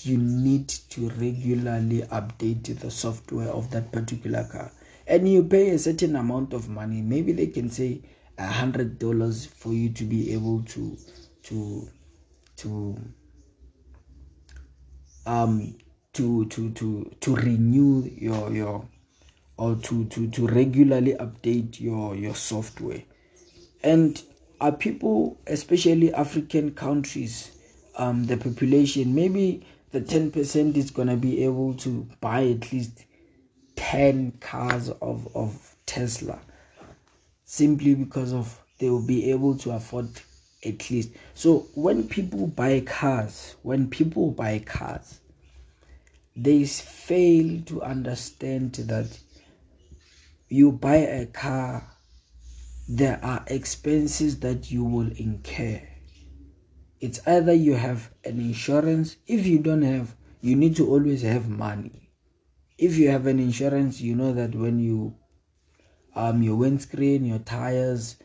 You 0.03 0.17
need 0.17 0.69
to 0.69 1.09
regularly 1.09 2.03
update 2.03 2.79
the 2.79 2.89
software 2.89 3.49
of 3.49 3.69
that 3.71 3.91
particular 3.91 4.45
car. 4.49 4.71
And 5.05 5.27
you 5.27 5.43
pay 5.43 5.71
a 5.71 5.79
certain 5.79 6.15
amount 6.15 6.53
of 6.53 6.69
money. 6.69 7.01
Maybe 7.01 7.33
they 7.33 7.47
can 7.47 7.69
say 7.69 8.01
a 8.37 8.47
hundred 8.47 8.97
dollars 8.99 9.45
for 9.45 9.73
you 9.73 9.89
to 9.89 10.05
be 10.05 10.31
able 10.33 10.63
to 10.63 10.97
to 11.43 11.89
to 12.55 12.97
um 15.25 15.75
to 16.19 16.45
to 16.45 16.69
to 16.71 17.11
to 17.21 17.35
renew 17.35 18.09
your 18.15 18.51
your 18.51 18.85
or 19.57 19.75
to 19.75 20.05
to 20.05 20.27
to 20.29 20.47
regularly 20.47 21.15
update 21.15 21.79
your 21.79 22.15
your 22.15 22.35
software 22.35 23.01
and 23.83 24.21
are 24.61 24.71
people, 24.71 25.37
especially 25.47 26.13
African 26.13 26.73
countries, 26.73 27.51
um, 27.95 28.25
the 28.25 28.35
population, 28.35 29.15
maybe 29.15 29.65
the 29.91 30.01
10% 30.01 30.75
is 30.75 30.91
going 30.91 31.07
to 31.07 31.15
be 31.15 31.43
able 31.43 31.73
to 31.75 32.07
buy 32.19 32.45
at 32.45 32.71
least 32.73 33.05
10 33.77 34.33
cars 34.41 34.89
of, 35.01 35.27
of 35.35 35.75
Tesla 35.85 36.39
simply 37.45 37.95
because 37.95 38.33
of 38.33 38.61
they 38.77 38.89
will 38.89 39.05
be 39.05 39.31
able 39.31 39.57
to 39.57 39.71
afford 39.71 40.09
at 40.65 40.89
least. 40.91 41.09
So 41.33 41.67
when 41.73 42.07
people 42.07 42.47
buy 42.47 42.81
cars, 42.81 43.55
when 43.63 43.89
people 43.89 44.31
buy 44.31 44.59
cars, 44.59 45.19
they 46.43 46.65
fail 46.65 47.61
to 47.65 47.81
understand 47.81 48.73
that 48.73 49.19
you 50.47 50.71
buy 50.71 50.95
a 50.95 51.25
car, 51.25 51.95
there 52.87 53.19
are 53.23 53.43
expenses 53.47 54.39
that 54.39 54.71
you 54.71 54.83
will 54.83 55.11
incur. 55.17 55.81
It's 57.01 57.19
either 57.27 57.53
you 57.53 57.75
have 57.75 58.11
an 58.23 58.39
insurance, 58.39 59.17
if 59.27 59.45
you 59.45 59.59
don't 59.59 59.81
have, 59.81 60.15
you 60.41 60.55
need 60.55 60.75
to 60.77 60.89
always 60.89 61.21
have 61.23 61.49
money. 61.49 62.09
If 62.77 62.97
you 62.97 63.09
have 63.09 63.27
an 63.27 63.39
insurance, 63.39 63.99
you 63.99 64.15
know 64.15 64.33
that 64.33 64.55
when 64.55 64.79
you 64.79 65.15
um 66.15 66.41
your 66.41 66.55
windscreen, 66.55 67.25
your 67.25 67.39
tires, 67.39 68.15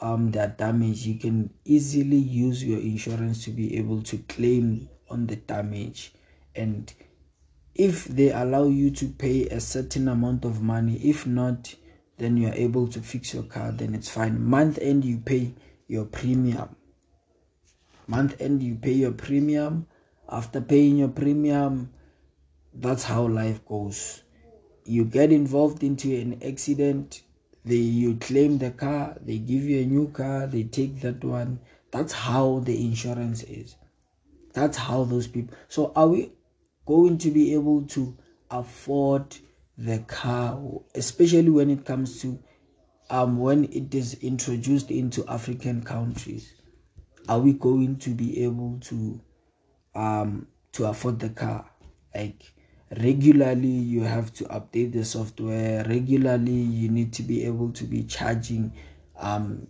um 0.00 0.30
they 0.30 0.40
are 0.40 0.48
damaged, 0.48 1.04
you 1.04 1.18
can 1.18 1.50
easily 1.64 2.16
use 2.16 2.64
your 2.64 2.80
insurance 2.80 3.44
to 3.44 3.50
be 3.50 3.76
able 3.76 4.02
to 4.04 4.16
claim 4.18 4.88
on 5.10 5.26
the 5.26 5.36
damage 5.36 6.14
and 6.54 6.92
if 7.78 8.06
they 8.06 8.32
allow 8.32 8.64
you 8.64 8.90
to 8.90 9.06
pay 9.06 9.46
a 9.46 9.60
certain 9.60 10.08
amount 10.08 10.44
of 10.44 10.60
money 10.60 10.96
if 10.96 11.26
not 11.26 11.72
then 12.18 12.36
you 12.36 12.48
are 12.48 12.54
able 12.54 12.88
to 12.88 13.00
fix 13.00 13.32
your 13.32 13.44
car 13.44 13.70
then 13.70 13.94
it's 13.94 14.10
fine. 14.10 14.44
Month 14.44 14.78
end 14.82 15.04
you 15.04 15.18
pay 15.18 15.54
your 15.86 16.04
premium. 16.04 16.74
Month 18.08 18.40
end 18.40 18.60
you 18.60 18.74
pay 18.74 18.92
your 18.92 19.12
premium. 19.12 19.86
After 20.28 20.60
paying 20.60 20.98
your 20.98 21.08
premium 21.08 21.92
that's 22.74 23.04
how 23.04 23.28
life 23.28 23.64
goes. 23.64 24.24
You 24.84 25.04
get 25.04 25.30
involved 25.30 25.84
into 25.84 26.14
an 26.14 26.42
accident 26.44 27.22
they 27.64 27.76
you 27.76 28.16
claim 28.16 28.58
the 28.58 28.72
car 28.72 29.16
they 29.20 29.38
give 29.38 29.62
you 29.62 29.82
a 29.82 29.86
new 29.86 30.08
car 30.08 30.48
they 30.48 30.64
take 30.64 31.00
that 31.02 31.22
one. 31.22 31.60
That's 31.92 32.12
how 32.12 32.58
the 32.58 32.84
insurance 32.84 33.44
is. 33.44 33.76
That's 34.52 34.76
how 34.76 35.04
those 35.04 35.28
people 35.28 35.56
so 35.68 35.92
are 35.94 36.08
we 36.08 36.32
going 36.88 37.18
to 37.18 37.30
be 37.30 37.52
able 37.52 37.82
to 37.82 38.16
afford 38.50 39.36
the 39.76 39.98
car, 40.00 40.58
especially 40.94 41.50
when 41.50 41.68
it 41.68 41.84
comes 41.84 42.22
to 42.22 42.38
um, 43.10 43.38
when 43.38 43.64
it 43.64 43.94
is 43.94 44.14
introduced 44.22 44.90
into 44.90 45.22
African 45.28 45.82
countries? 45.82 46.54
Are 47.28 47.38
we 47.38 47.52
going 47.52 47.98
to 47.98 48.10
be 48.10 48.42
able 48.42 48.78
to 48.84 49.20
um, 49.94 50.46
to 50.72 50.86
afford 50.86 51.20
the 51.20 51.28
car? 51.28 51.70
Like 52.14 52.54
regularly, 52.96 53.68
you 53.68 54.02
have 54.04 54.32
to 54.34 54.44
update 54.44 54.94
the 54.94 55.04
software. 55.04 55.84
Regularly, 55.84 56.52
you 56.52 56.88
need 56.88 57.12
to 57.12 57.22
be 57.22 57.44
able 57.44 57.70
to 57.72 57.84
be 57.84 58.04
charging. 58.04 58.72
Um, 59.18 59.66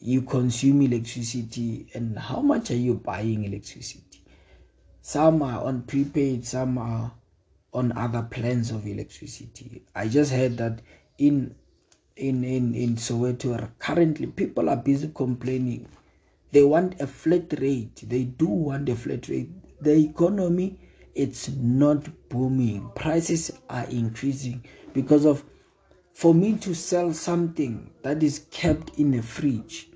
you 0.00 0.22
consume 0.22 0.82
electricity, 0.82 1.88
and 1.94 2.16
how 2.16 2.40
much 2.40 2.70
are 2.70 2.76
you 2.76 2.94
buying 2.94 3.44
electricity? 3.44 4.11
Some 5.04 5.42
are 5.42 5.64
on 5.64 5.82
prepaid, 5.82 6.46
some 6.46 6.78
are 6.78 7.12
on 7.74 7.90
other 7.92 8.22
plans 8.22 8.70
of 8.70 8.86
electricity. 8.86 9.82
I 9.94 10.06
just 10.08 10.32
heard 10.32 10.56
that 10.58 10.80
in 11.18 11.56
in 12.16 12.44
in 12.44 12.74
in 12.74 12.94
Soweto 12.96 13.68
currently 13.80 14.28
people 14.28 14.70
are 14.70 14.76
busy 14.76 15.10
complaining. 15.12 15.88
They 16.52 16.62
want 16.62 17.00
a 17.00 17.08
flat 17.08 17.52
rate. 17.60 18.04
They 18.08 18.24
do 18.24 18.46
want 18.46 18.88
a 18.88 18.94
flat 18.94 19.28
rate. 19.28 19.50
The 19.82 19.94
economy 19.96 20.78
it's 21.16 21.48
not 21.48 22.08
booming. 22.28 22.88
Prices 22.94 23.50
are 23.68 23.86
increasing 23.86 24.64
because 24.94 25.24
of 25.24 25.44
for 26.14 26.32
me 26.32 26.56
to 26.58 26.74
sell 26.74 27.12
something 27.12 27.90
that 28.02 28.22
is 28.22 28.46
kept 28.50 28.98
in 29.00 29.14
a 29.14 29.22
fridge, 29.22 29.90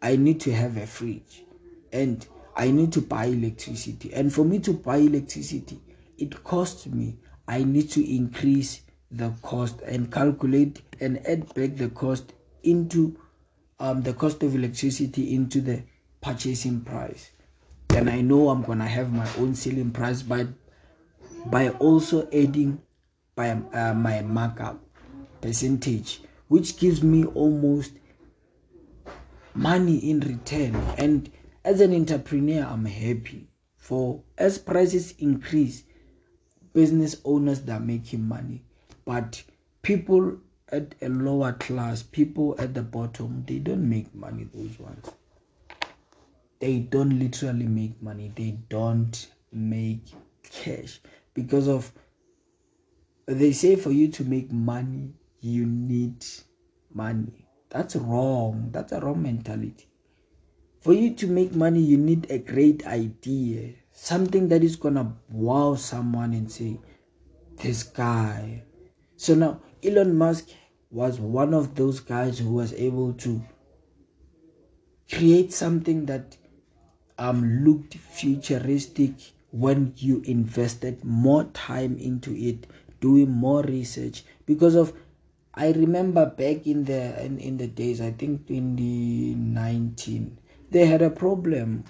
I 0.00 0.16
need 0.16 0.40
to 0.40 0.52
have 0.52 0.78
a 0.78 0.86
fridge. 0.86 1.44
And 1.92 2.26
I 2.58 2.72
need 2.72 2.92
to 2.94 3.00
buy 3.00 3.26
electricity. 3.26 4.12
And 4.12 4.34
for 4.34 4.44
me 4.44 4.58
to 4.60 4.72
buy 4.72 4.96
electricity, 4.96 5.80
it 6.18 6.42
costs 6.42 6.86
me. 6.86 7.16
I 7.46 7.62
need 7.62 7.90
to 7.92 8.16
increase 8.16 8.82
the 9.12 9.32
cost 9.42 9.80
and 9.82 10.12
calculate 10.12 10.82
and 11.00 11.24
add 11.26 11.54
back 11.54 11.76
the 11.76 11.88
cost 11.90 12.32
into 12.64 13.16
um, 13.78 14.02
the 14.02 14.12
cost 14.12 14.42
of 14.42 14.56
electricity 14.56 15.34
into 15.34 15.60
the 15.60 15.84
purchasing 16.20 16.80
price. 16.80 17.30
Then 17.88 18.08
I 18.08 18.20
know 18.20 18.48
I'm 18.48 18.62
gonna 18.62 18.88
have 18.88 19.12
my 19.12 19.28
own 19.38 19.54
selling 19.54 19.92
price 19.92 20.22
by 20.22 20.48
by 21.46 21.70
also 21.70 22.26
adding 22.32 22.82
by 23.36 23.50
uh, 23.50 23.94
my 23.94 24.20
markup 24.22 24.82
percentage, 25.40 26.20
which 26.48 26.76
gives 26.76 27.04
me 27.04 27.24
almost 27.24 27.92
money 29.54 30.10
in 30.10 30.20
return 30.20 30.74
and 30.98 31.30
as 31.68 31.82
an 31.82 31.92
entrepreneur, 31.92 32.64
I'm 32.64 32.86
happy 32.86 33.46
for 33.76 34.22
as 34.38 34.56
prices 34.56 35.12
increase, 35.18 35.84
business 36.72 37.20
owners 37.26 37.60
that 37.60 37.76
are 37.76 37.84
making 37.84 38.26
money, 38.26 38.64
but 39.04 39.42
people 39.82 40.38
at 40.72 40.94
a 41.02 41.10
lower 41.10 41.52
class, 41.52 42.02
people 42.02 42.54
at 42.58 42.72
the 42.72 42.80
bottom, 42.80 43.44
they 43.46 43.58
don't 43.58 43.86
make 43.86 44.14
money. 44.14 44.48
Those 44.54 44.78
ones, 44.78 45.10
they 46.58 46.78
don't 46.78 47.18
literally 47.18 47.66
make 47.66 48.00
money. 48.02 48.32
They 48.34 48.58
don't 48.70 49.28
make 49.52 50.06
cash 50.50 51.00
because 51.34 51.68
of 51.68 51.92
they 53.26 53.52
say 53.52 53.76
for 53.76 53.90
you 53.90 54.08
to 54.08 54.24
make 54.24 54.50
money, 54.50 55.12
you 55.42 55.66
need 55.66 56.24
money. 56.94 57.46
That's 57.68 57.94
wrong. 57.94 58.70
That's 58.72 58.92
a 58.92 59.00
wrong 59.00 59.22
mentality. 59.22 59.87
For 60.80 60.92
you 60.92 61.14
to 61.14 61.26
make 61.26 61.54
money, 61.54 61.80
you 61.80 61.96
need 61.96 62.30
a 62.30 62.38
great 62.38 62.86
idea, 62.86 63.74
something 63.92 64.48
that 64.48 64.62
is 64.62 64.76
gonna 64.76 65.16
wow 65.28 65.74
someone 65.74 66.32
and 66.32 66.50
say, 66.50 66.78
This 67.56 67.82
guy. 67.82 68.62
So 69.16 69.34
now, 69.34 69.60
Elon 69.82 70.16
Musk 70.16 70.48
was 70.90 71.18
one 71.18 71.52
of 71.52 71.74
those 71.74 72.00
guys 72.00 72.38
who 72.38 72.50
was 72.50 72.72
able 72.74 73.12
to 73.14 73.42
create 75.10 75.52
something 75.52 76.06
that 76.06 76.36
um, 77.18 77.64
looked 77.64 77.94
futuristic 77.94 79.12
when 79.50 79.92
you 79.96 80.22
invested 80.24 81.04
more 81.04 81.44
time 81.44 81.96
into 81.98 82.34
it, 82.36 82.66
doing 83.00 83.30
more 83.30 83.62
research 83.62 84.24
because 84.46 84.74
of 84.74 84.92
I 85.54 85.72
remember 85.72 86.26
back 86.26 86.66
in 86.68 86.84
the 86.84 87.24
in, 87.24 87.38
in 87.38 87.56
the 87.56 87.66
days, 87.66 88.00
I 88.00 88.12
think 88.12 88.46
2019, 88.46 90.38
they 90.70 90.86
had 90.86 91.02
a 91.02 91.10
problem 91.10 91.84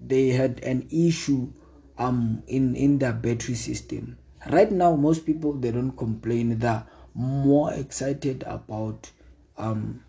they 0.00 0.28
had 0.28 0.60
an 0.62 0.86
issue 0.90 1.50
um 1.98 2.42
in 2.46 2.74
in 2.76 2.98
their 2.98 3.12
battery 3.12 3.54
system 3.54 4.18
right 4.50 4.70
now 4.70 4.94
most 4.94 5.24
people 5.24 5.52
they 5.52 5.70
don't 5.70 5.96
complain 5.96 6.58
they're 6.58 6.86
more 7.14 7.72
excited 7.72 8.42
about 8.46 9.10
um 9.56 10.02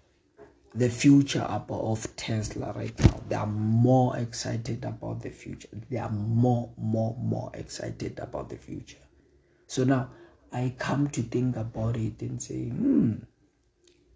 the 0.77 0.89
future 0.89 1.41
of 1.41 2.15
Tesla 2.15 2.71
right 2.73 2.97
now. 2.99 3.19
They 3.27 3.35
are 3.35 3.47
more 3.47 4.15
excited 4.15 4.85
about 4.85 5.21
the 5.23 5.31
future. 5.31 5.69
They 5.89 5.97
are 5.97 6.11
more, 6.11 6.69
more, 6.77 7.15
more 7.19 7.49
excited 7.55 8.19
about 8.19 8.49
the 8.49 8.57
future. 8.57 8.99
So 9.65 9.83
now 9.83 10.11
I 10.51 10.75
come 10.77 11.07
to 11.09 11.23
think 11.23 11.55
about 11.55 11.97
it 11.97 12.21
and 12.21 12.39
say, 12.41 12.65
hmm, 12.69 13.15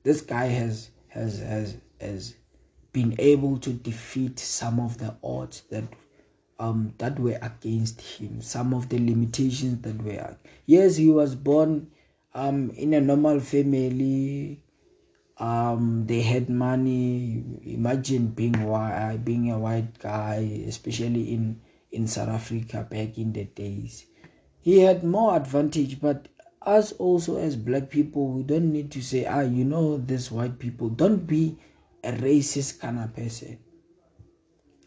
this 0.04 0.22
guy 0.22 0.46
has 0.46 0.92
has 1.08 1.40
has 1.40 1.78
has 2.00 2.36
been 2.94 3.16
able 3.20 3.58
to 3.58 3.72
defeat 3.72 4.40
some 4.40 4.80
of 4.80 4.98
the 4.98 5.16
odds 5.24 5.62
that 5.70 5.84
um 6.60 6.94
that 6.98 7.20
were 7.20 7.40
against 7.42 8.02
him 8.02 8.42
some 8.42 8.74
of 8.74 8.90
the 8.90 9.00
limitations 9.00 9.82
that 9.82 10.02
were 10.04 10.36
yes 10.66 10.96
he 10.98 11.10
was 11.10 11.36
born 11.36 11.90
um 12.34 12.70
in 12.72 12.94
a 12.94 13.02
normal 13.02 13.40
family 13.40 14.62
um 15.42 16.06
they 16.06 16.22
had 16.22 16.50
money. 16.50 17.44
Imagine 17.64 18.28
being 18.28 18.64
white 18.64 19.18
being 19.26 19.50
a 19.52 19.58
white 19.58 19.98
guy 19.98 20.64
especially 20.68 21.34
in 21.34 21.60
in 21.92 22.08
south 22.08 22.30
africa 22.30 22.88
back 22.90 23.18
in 23.18 23.34
the 23.34 23.46
days. 23.46 24.06
He 24.62 24.80
had 24.80 25.04
more 25.04 25.36
advantage 25.36 26.00
but 26.00 26.28
us 26.62 26.92
also 26.94 27.38
as 27.38 27.56
black 27.56 27.90
people 27.90 28.28
we 28.28 28.44
don't 28.44 28.72
need 28.72 28.92
to 28.92 29.02
say 29.02 29.26
ah 29.26 29.42
you 29.42 29.66
know 29.66 29.98
this 29.98 30.30
white 30.30 30.60
people 30.60 30.90
don't 30.90 31.26
be 31.26 31.58
a 32.04 32.12
racist 32.12 32.80
kind 32.80 33.00
of 33.00 33.16
person. 33.16 33.58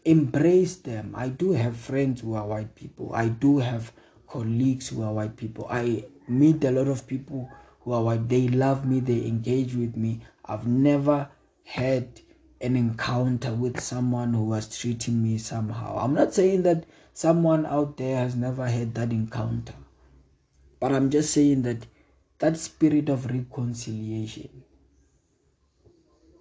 Embrace 0.03 0.77
them. 0.77 1.13
I 1.15 1.29
do 1.29 1.51
have 1.53 1.75
friends 1.75 2.21
who 2.21 2.35
are 2.35 2.45
white 2.45 2.75
people. 2.75 3.11
I 3.13 3.29
do 3.29 3.57
have 3.59 3.91
colleagues 4.27 4.89
who 4.89 5.03
are 5.03 5.13
white 5.13 5.35
people. 5.35 5.67
I 5.69 6.05
meet 6.27 6.63
a 6.63 6.71
lot 6.71 6.87
of 6.87 7.07
people 7.07 7.49
who 7.81 7.93
are 7.93 8.03
white. 8.03 8.27
They 8.27 8.47
love 8.47 8.85
me, 8.85 8.99
they 8.99 9.25
engage 9.25 9.75
with 9.75 9.95
me. 9.95 10.21
I've 10.45 10.67
never 10.67 11.29
had 11.63 12.21
an 12.61 12.75
encounter 12.75 13.53
with 13.53 13.79
someone 13.79 14.33
who 14.33 14.43
was 14.43 14.77
treating 14.77 15.21
me 15.21 15.37
somehow. 15.37 15.97
I'm 15.97 16.13
not 16.13 16.33
saying 16.33 16.63
that 16.63 16.85
someone 17.13 17.65
out 17.65 17.97
there 17.97 18.17
has 18.17 18.35
never 18.35 18.67
had 18.67 18.93
that 18.95 19.11
encounter, 19.11 19.73
but 20.79 20.91
I'm 20.91 21.09
just 21.09 21.33
saying 21.33 21.63
that 21.63 21.85
that 22.39 22.57
spirit 22.57 23.09
of 23.09 23.25
reconciliation 23.25 24.63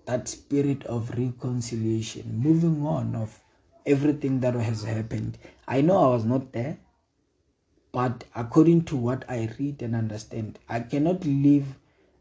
that 0.06 0.28
spirit 0.28 0.84
of 0.84 1.10
reconciliation, 1.18 2.38
moving 2.38 2.84
on 2.86 3.14
of 3.14 3.40
everything 3.86 4.40
that 4.40 4.54
has 4.54 4.82
happened. 4.82 5.38
I 5.66 5.80
know 5.80 5.98
I 5.98 6.08
was 6.14 6.24
not 6.24 6.52
there, 6.52 6.78
but 7.92 8.24
according 8.34 8.84
to 8.86 8.96
what 8.96 9.24
I 9.28 9.48
read 9.58 9.82
and 9.82 9.94
understand, 9.94 10.58
I 10.68 10.80
cannot 10.80 11.24
leave 11.24 11.66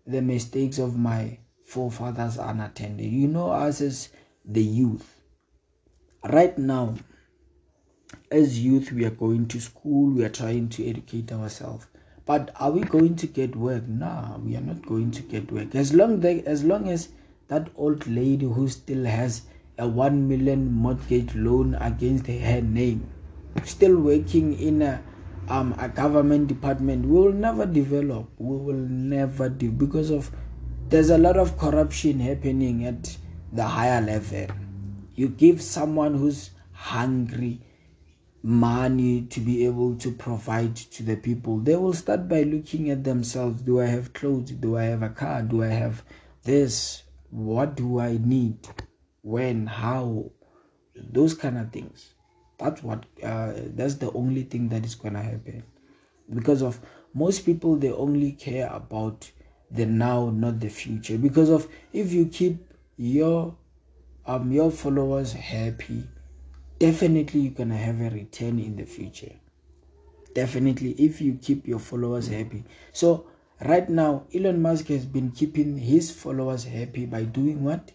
the 0.05 0.21
mistakes 0.21 0.77
of 0.77 0.97
my 0.97 1.39
forefathers 1.65 2.37
unattended. 2.37 3.11
You 3.11 3.27
know, 3.27 3.49
us 3.49 3.81
as 3.81 4.09
the 4.45 4.61
youth, 4.61 5.21
right 6.29 6.57
now, 6.57 6.95
as 8.31 8.59
youth, 8.59 8.91
we 8.91 9.05
are 9.05 9.09
going 9.09 9.47
to 9.47 9.59
school, 9.59 10.11
we 10.11 10.23
are 10.23 10.29
trying 10.29 10.69
to 10.69 10.87
educate 10.87 11.31
ourselves. 11.31 11.87
But 12.25 12.51
are 12.59 12.71
we 12.71 12.81
going 12.81 13.15
to 13.17 13.27
get 13.27 13.55
work? 13.55 13.87
No, 13.87 14.41
we 14.43 14.55
are 14.55 14.61
not 14.61 14.85
going 14.85 15.11
to 15.11 15.21
get 15.23 15.51
work. 15.51 15.75
As 15.75 15.93
long 15.93 16.19
they, 16.19 16.41
as 16.43 16.63
long 16.63 16.87
as 16.87 17.09
that 17.53 17.69
old 17.75 18.05
lady 18.07 18.45
who 18.45 18.67
still 18.67 19.05
has 19.05 19.43
a 19.77 19.87
one 19.87 20.27
million 20.27 20.71
mortgage 20.71 21.33
loan 21.35 21.75
against 21.75 22.27
her 22.27 22.61
name, 22.61 23.09
still 23.63 23.97
working 23.97 24.53
in 24.59 24.81
a 24.81 25.01
um, 25.49 25.75
a 25.77 25.89
government 25.89 26.47
department, 26.47 27.05
we 27.05 27.19
will 27.19 27.33
never 27.33 27.65
develop. 27.65 28.29
We 28.37 28.57
will 28.57 28.83
never 29.13 29.49
do 29.49 29.71
because 29.71 30.09
of 30.09 30.31
there's 30.89 31.09
a 31.09 31.17
lot 31.17 31.37
of 31.37 31.57
corruption 31.57 32.19
happening 32.19 32.85
at 32.85 33.17
the 33.51 33.63
higher 33.63 34.01
level. 34.01 34.47
You 35.15 35.27
give 35.27 35.61
someone 35.61 36.15
who's 36.15 36.51
hungry 36.71 37.61
money 38.43 39.21
to 39.21 39.39
be 39.39 39.65
able 39.65 39.95
to 39.95 40.11
provide 40.11 40.75
to 40.75 41.03
the 41.03 41.15
people, 41.15 41.57
they 41.59 41.75
will 41.75 41.93
start 41.93 42.27
by 42.27 42.43
looking 42.43 42.89
at 42.89 43.03
themselves. 43.03 43.61
Do 43.61 43.79
I 43.79 43.85
have 43.85 44.13
clothes? 44.13 44.51
Do 44.51 44.77
I 44.77 44.83
have 44.83 45.01
a 45.01 45.09
car? 45.09 45.41
Do 45.41 45.63
I 45.63 45.67
have 45.67 46.03
this? 46.43 47.03
What 47.33 47.75
do 47.75 47.99
I 47.99 48.17
need? 48.17 48.67
When? 49.21 49.67
How? 49.67 50.31
Those 50.95 51.33
kind 51.33 51.57
of 51.57 51.71
things. 51.71 52.13
That's 52.59 52.83
what. 52.83 53.05
Uh, 53.21 53.53
that's 53.75 53.95
the 53.95 54.11
only 54.11 54.43
thing 54.43 54.69
that 54.69 54.85
is 54.85 54.95
gonna 54.95 55.21
happen, 55.21 55.63
because 56.33 56.61
of 56.61 56.79
most 57.13 57.45
people 57.45 57.75
they 57.75 57.91
only 57.91 58.33
care 58.33 58.69
about 58.71 59.29
the 59.71 59.85
now, 59.85 60.29
not 60.29 60.59
the 60.59 60.69
future. 60.69 61.17
Because 61.17 61.49
of 61.49 61.67
if 61.91 62.13
you 62.13 62.27
keep 62.27 62.71
your 62.97 63.55
um 64.25 64.51
your 64.51 64.71
followers 64.71 65.33
happy 65.33 66.03
definitely 66.79 67.41
you're 67.41 67.53
gonna 67.53 67.75
have 67.77 67.99
a 68.01 68.09
return 68.09 68.59
in 68.59 68.75
the 68.75 68.85
future 68.85 69.33
definitely 70.33 70.91
if 70.91 71.19
you 71.21 71.33
keep 71.41 71.67
your 71.67 71.79
followers 71.79 72.27
happy 72.27 72.63
so 72.91 73.25
right 73.65 73.89
now 73.89 74.23
elon 74.33 74.61
musk 74.61 74.87
has 74.87 75.05
been 75.05 75.31
keeping 75.31 75.77
his 75.77 76.11
followers 76.11 76.63
happy 76.63 77.05
by 77.05 77.23
doing 77.23 77.63
what? 77.63 77.91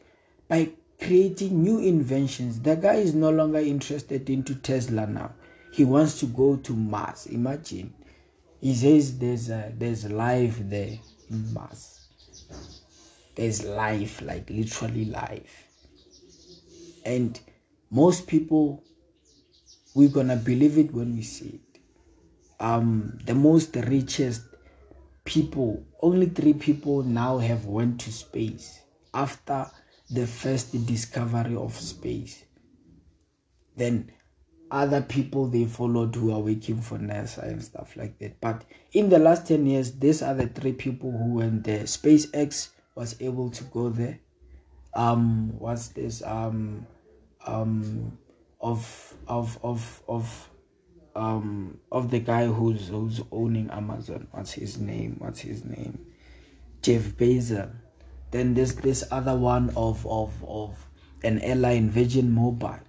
By 0.49 0.71
creating 1.01 1.63
new 1.63 1.79
inventions. 1.79 2.61
The 2.61 2.77
guy 2.77 2.95
is 2.95 3.15
no 3.15 3.31
longer 3.31 3.59
interested 3.59 4.29
into 4.31 4.55
tesla 4.55 5.07
now. 5.07 5.35
He 5.73 5.85
wants 5.85 6.19
to 6.21 6.27
go 6.27 6.57
to 6.57 6.73
mars. 6.75 7.27
Imagine. 7.27 7.93
He 8.61 8.75
says 8.75 9.19
there's 9.19 9.51
a, 9.51 9.73
there's 9.77 10.11
life 10.11 10.59
there 10.61 10.99
in 11.31 11.53
mars. 11.53 12.09
There's 13.37 13.65
life 13.65 14.21
like 14.23 14.51
literally 14.51 15.05
life. 15.05 15.67
And 17.05 17.39
most 17.91 18.27
people 18.27 18.83
we're 19.95 20.09
gonna 20.09 20.37
believe 20.37 20.79
it 20.79 20.93
when 20.93 21.15
we 21.15 21.23
see 21.23 21.61
it. 21.61 21.81
Um 22.61 23.19
the 23.25 23.35
most 23.35 23.77
richest 23.77 24.43
people 25.29 25.85
only 26.01 26.25
three 26.27 26.55
people 26.55 27.03
now 27.03 27.37
have 27.37 27.67
went 27.67 28.01
to 28.01 28.11
space 28.11 28.81
after 29.13 29.71
the 30.11 30.27
first 30.27 30.87
discovery 30.87 31.55
of 31.55 31.75
space. 31.75 32.45
Then 33.77 34.11
other 34.71 35.03
people 35.03 35.47
they 35.47 35.67
followed 35.67 36.15
who 36.15 36.33
are 36.33 36.41
working 36.41 36.81
for 36.81 36.97
nasa 36.97 37.43
and 37.43 37.63
stuff 37.63 37.95
like 37.95 38.19
that. 38.21 38.41
But 38.41 38.65
in 38.93 39.11
the 39.11 39.19
last 39.19 39.47
10 39.47 39.67
years 39.67 39.93
these 39.93 40.23
are 40.23 40.33
the 40.33 40.47
three 40.47 40.73
people 40.73 41.13
who 41.13 41.35
went 41.35 41.65
there. 41.65 41.85
Spacex 41.85 42.71
was 42.95 43.15
able 43.21 43.51
to 43.51 43.65
go 43.65 43.91
there. 43.91 44.19
Um 44.95 45.53
what's 45.59 45.89
this? 45.89 46.23
Um 46.23 46.87
um, 47.47 48.19
of 48.61 49.15
of 49.27 49.59
of 49.63 50.03
of 50.09 50.51
um, 51.19 51.79
of 51.91 52.11
the 52.11 52.21
guy 52.21 52.47
who's 52.47 52.89
who's 52.89 53.21
owning 53.33 53.71
Amazon. 53.71 54.29
What's 54.31 54.53
his 54.53 54.79
name? 54.79 55.17
What's 55.19 55.41
his 55.41 55.65
name? 55.65 56.07
Jeff 56.83 57.03
Bezos. 57.17 57.71
Then 58.31 58.55
there's 58.55 58.75
this 58.75 59.05
other 59.11 59.37
one 59.37 59.71
of 59.77 60.07
of 60.07 60.33
of 60.47 60.87
an 61.25 61.41
airline, 61.41 61.91
Virgin 61.91 62.31
Mobile, 62.31 62.81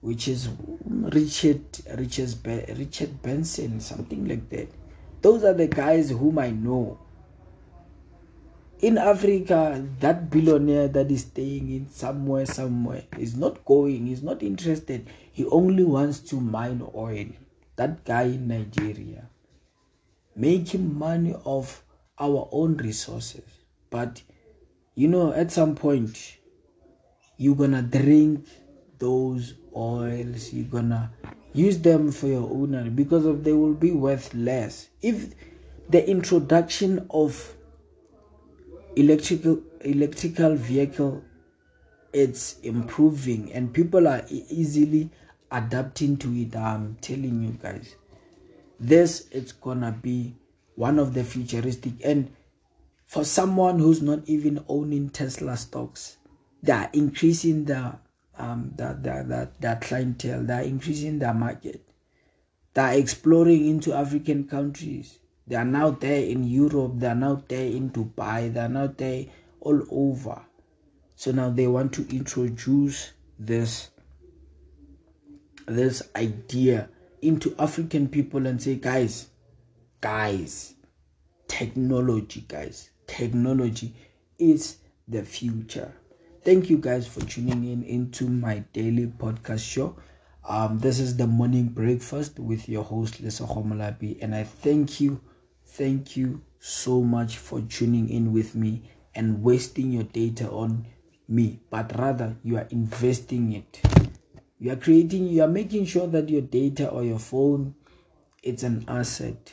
which 0.00 0.28
is 0.28 0.48
Richard 0.86 1.64
Richard 1.96 2.34
Richard 2.78 3.22
Benson, 3.22 3.80
something 3.80 4.26
like 4.26 4.48
that. 4.50 4.68
Those 5.22 5.44
are 5.44 5.54
the 5.54 5.66
guys 5.66 6.10
whom 6.10 6.38
I 6.38 6.50
know 6.50 6.98
in 8.80 8.98
Africa, 8.98 9.82
that 10.00 10.30
billionaire 10.30 10.88
that 10.88 11.10
is 11.10 11.22
staying 11.22 11.70
in 11.70 11.88
somewhere, 11.88 12.44
somewhere 12.44 13.04
is 13.18 13.34
not 13.34 13.64
going, 13.64 14.06
he's 14.06 14.22
not 14.22 14.42
interested. 14.42 15.08
He 15.32 15.46
only 15.46 15.82
wants 15.82 16.20
to 16.30 16.36
mine 16.36 16.86
oil. 16.94 17.26
That 17.76 18.04
guy 18.04 18.24
in 18.24 18.48
Nigeria, 18.48 19.28
making 20.34 20.98
money 20.98 21.34
off 21.44 21.84
our 22.18 22.48
own 22.52 22.76
resources. 22.78 23.44
But 23.90 24.22
you 24.94 25.08
know, 25.08 25.32
at 25.32 25.52
some 25.52 25.74
point, 25.74 26.38
you're 27.36 27.56
gonna 27.56 27.82
drink 27.82 28.46
those 28.98 29.54
oils, 29.76 30.52
you're 30.52 30.64
gonna 30.64 31.12
use 31.52 31.78
them 31.78 32.10
for 32.12 32.26
your 32.26 32.50
own 32.50 32.94
because 32.94 33.26
of 33.26 33.44
they 33.44 33.52
will 33.52 33.74
be 33.74 33.92
worth 33.92 34.32
less. 34.34 34.88
If 35.02 35.34
the 35.88 36.08
introduction 36.08 37.06
of 37.10 37.54
electrical 38.96 39.60
electrical 39.82 40.56
vehicle 40.56 41.22
it's 42.12 42.58
improving 42.60 43.52
and 43.52 43.72
people 43.72 44.08
are 44.08 44.24
easily 44.30 45.10
adapting 45.50 46.16
to 46.16 46.32
it 46.34 46.54
i'm 46.56 46.96
telling 47.00 47.42
you 47.42 47.50
guys. 47.62 47.94
This 48.78 49.28
it's 49.30 49.52
gonna 49.52 49.92
be 49.92 50.34
one 50.74 50.98
of 50.98 51.14
the 51.14 51.24
futuristic 51.24 51.92
and 52.04 52.30
for 53.06 53.24
someone 53.24 53.78
who's 53.78 54.02
not 54.02 54.20
even 54.26 54.64
owning 54.68 55.08
tesla 55.08 55.56
stocks 55.56 56.18
they're 56.62 56.90
increasing 56.92 57.64
the 57.64 57.98
um 58.38 58.72
the, 58.76 58.98
the, 59.02 59.50
the 59.60 59.78
clientele 59.80 60.42
they're 60.42 60.62
increasing 60.62 61.18
their 61.18 61.34
market. 61.34 61.82
They're 62.74 62.98
exploring 62.98 63.66
into 63.66 63.94
african 63.94 64.46
countries. 64.46 65.18
They 65.46 65.56
are 65.56 65.64
now 65.64 65.90
there 65.90 66.22
in 66.22 66.44
Europe, 66.44 66.94
they 66.96 67.06
are 67.06 67.14
now 67.14 67.42
there 67.48 67.66
in 67.66 67.90
Dubai, 67.90 68.52
they 68.52 68.60
are 68.60 68.68
now 68.68 68.88
there 68.88 69.26
all 69.60 69.80
over. 69.90 70.42
So 71.14 71.30
now 71.30 71.50
they 71.50 71.68
want 71.68 71.92
to 71.94 72.08
introduce 72.14 73.12
this 73.38 73.90
this 75.66 76.02
idea 76.14 76.88
into 77.22 77.54
African 77.58 78.08
people 78.08 78.46
and 78.46 78.62
say, 78.62 78.76
guys, 78.76 79.28
guys, 80.00 80.74
technology, 81.48 82.44
guys, 82.48 82.90
technology 83.06 83.94
is 84.38 84.78
the 85.08 85.22
future. 85.22 85.92
Thank 86.42 86.70
you 86.70 86.78
guys 86.78 87.06
for 87.06 87.20
tuning 87.20 87.64
in 87.64 87.82
into 87.82 88.28
my 88.28 88.58
daily 88.72 89.06
podcast 89.06 89.68
show. 89.68 89.96
Um, 90.48 90.78
this 90.78 91.00
is 91.00 91.16
the 91.16 91.26
morning 91.26 91.68
breakfast 91.68 92.38
with 92.38 92.68
your 92.68 92.84
host 92.84 93.20
Lisa 93.20 93.42
Homolabi, 93.42 94.22
and 94.22 94.34
I 94.34 94.44
thank 94.44 95.00
you 95.00 95.20
Thank 95.76 96.16
you 96.16 96.40
so 96.58 97.02
much 97.02 97.36
for 97.36 97.60
tuning 97.60 98.08
in 98.08 98.32
with 98.32 98.54
me 98.54 98.88
and 99.14 99.42
wasting 99.42 99.92
your 99.92 100.04
data 100.04 100.48
on 100.48 100.86
me, 101.28 101.60
but 101.68 101.98
rather 101.98 102.34
you 102.42 102.56
are 102.56 102.66
investing 102.70 103.52
it. 103.52 103.82
You 104.58 104.72
are 104.72 104.76
creating, 104.76 105.28
you 105.28 105.42
are 105.42 105.48
making 105.48 105.86
sure 105.86 106.06
that 106.08 106.28
your 106.28 106.42
data 106.42 106.88
or 106.88 107.04
your 107.04 107.18
phone 107.18 107.74
it's 108.46 108.62
an 108.62 108.84
asset 108.86 109.52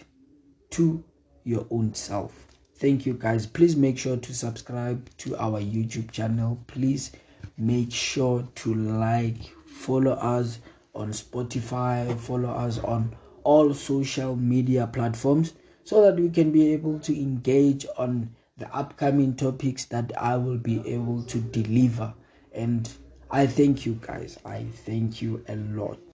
to 0.70 1.04
your 1.44 1.66
own 1.72 1.96
self. 1.96 2.48
Thank 2.76 3.08
you 3.08 3.14
guys. 3.14 3.48
Please 3.48 3.76
make 3.76 3.98
sure 3.98 4.18
to 4.18 4.34
subscribe 4.36 5.10
to 5.18 5.36
our 5.38 5.60
YouTube 5.60 6.12
channel. 6.12 6.60
Please 6.68 7.12
make 7.58 7.92
sure 7.92 8.48
to 8.54 8.76
like, 8.76 9.38
follow 9.66 10.12
us 10.12 10.60
on 10.94 11.10
Spotify, 11.10 12.16
follow 12.20 12.50
us 12.50 12.78
on 12.80 13.16
all 13.44 13.74
social 13.74 14.36
media 14.36 14.86
platforms 14.86 15.54
so 15.84 16.04
that 16.04 16.22
we 16.22 16.30
can 16.30 16.52
be 16.52 16.72
able 16.72 17.00
to 17.00 17.20
engage 17.20 17.88
on 17.98 18.30
the 18.58 18.72
upcoming 18.76 19.36
topics 19.36 19.86
that 19.86 20.12
I 20.16 20.38
will 20.38 20.60
be 20.60 20.88
able 20.88 21.24
to 21.24 21.40
deliver. 21.40 22.14
And 22.52 22.88
I 23.34 23.48
thank 23.48 23.86
you 23.86 23.96
guys. 24.00 24.40
I 24.46 24.64
thank 24.86 25.22
you 25.22 25.44
a 25.50 25.58
lot. 25.58 26.00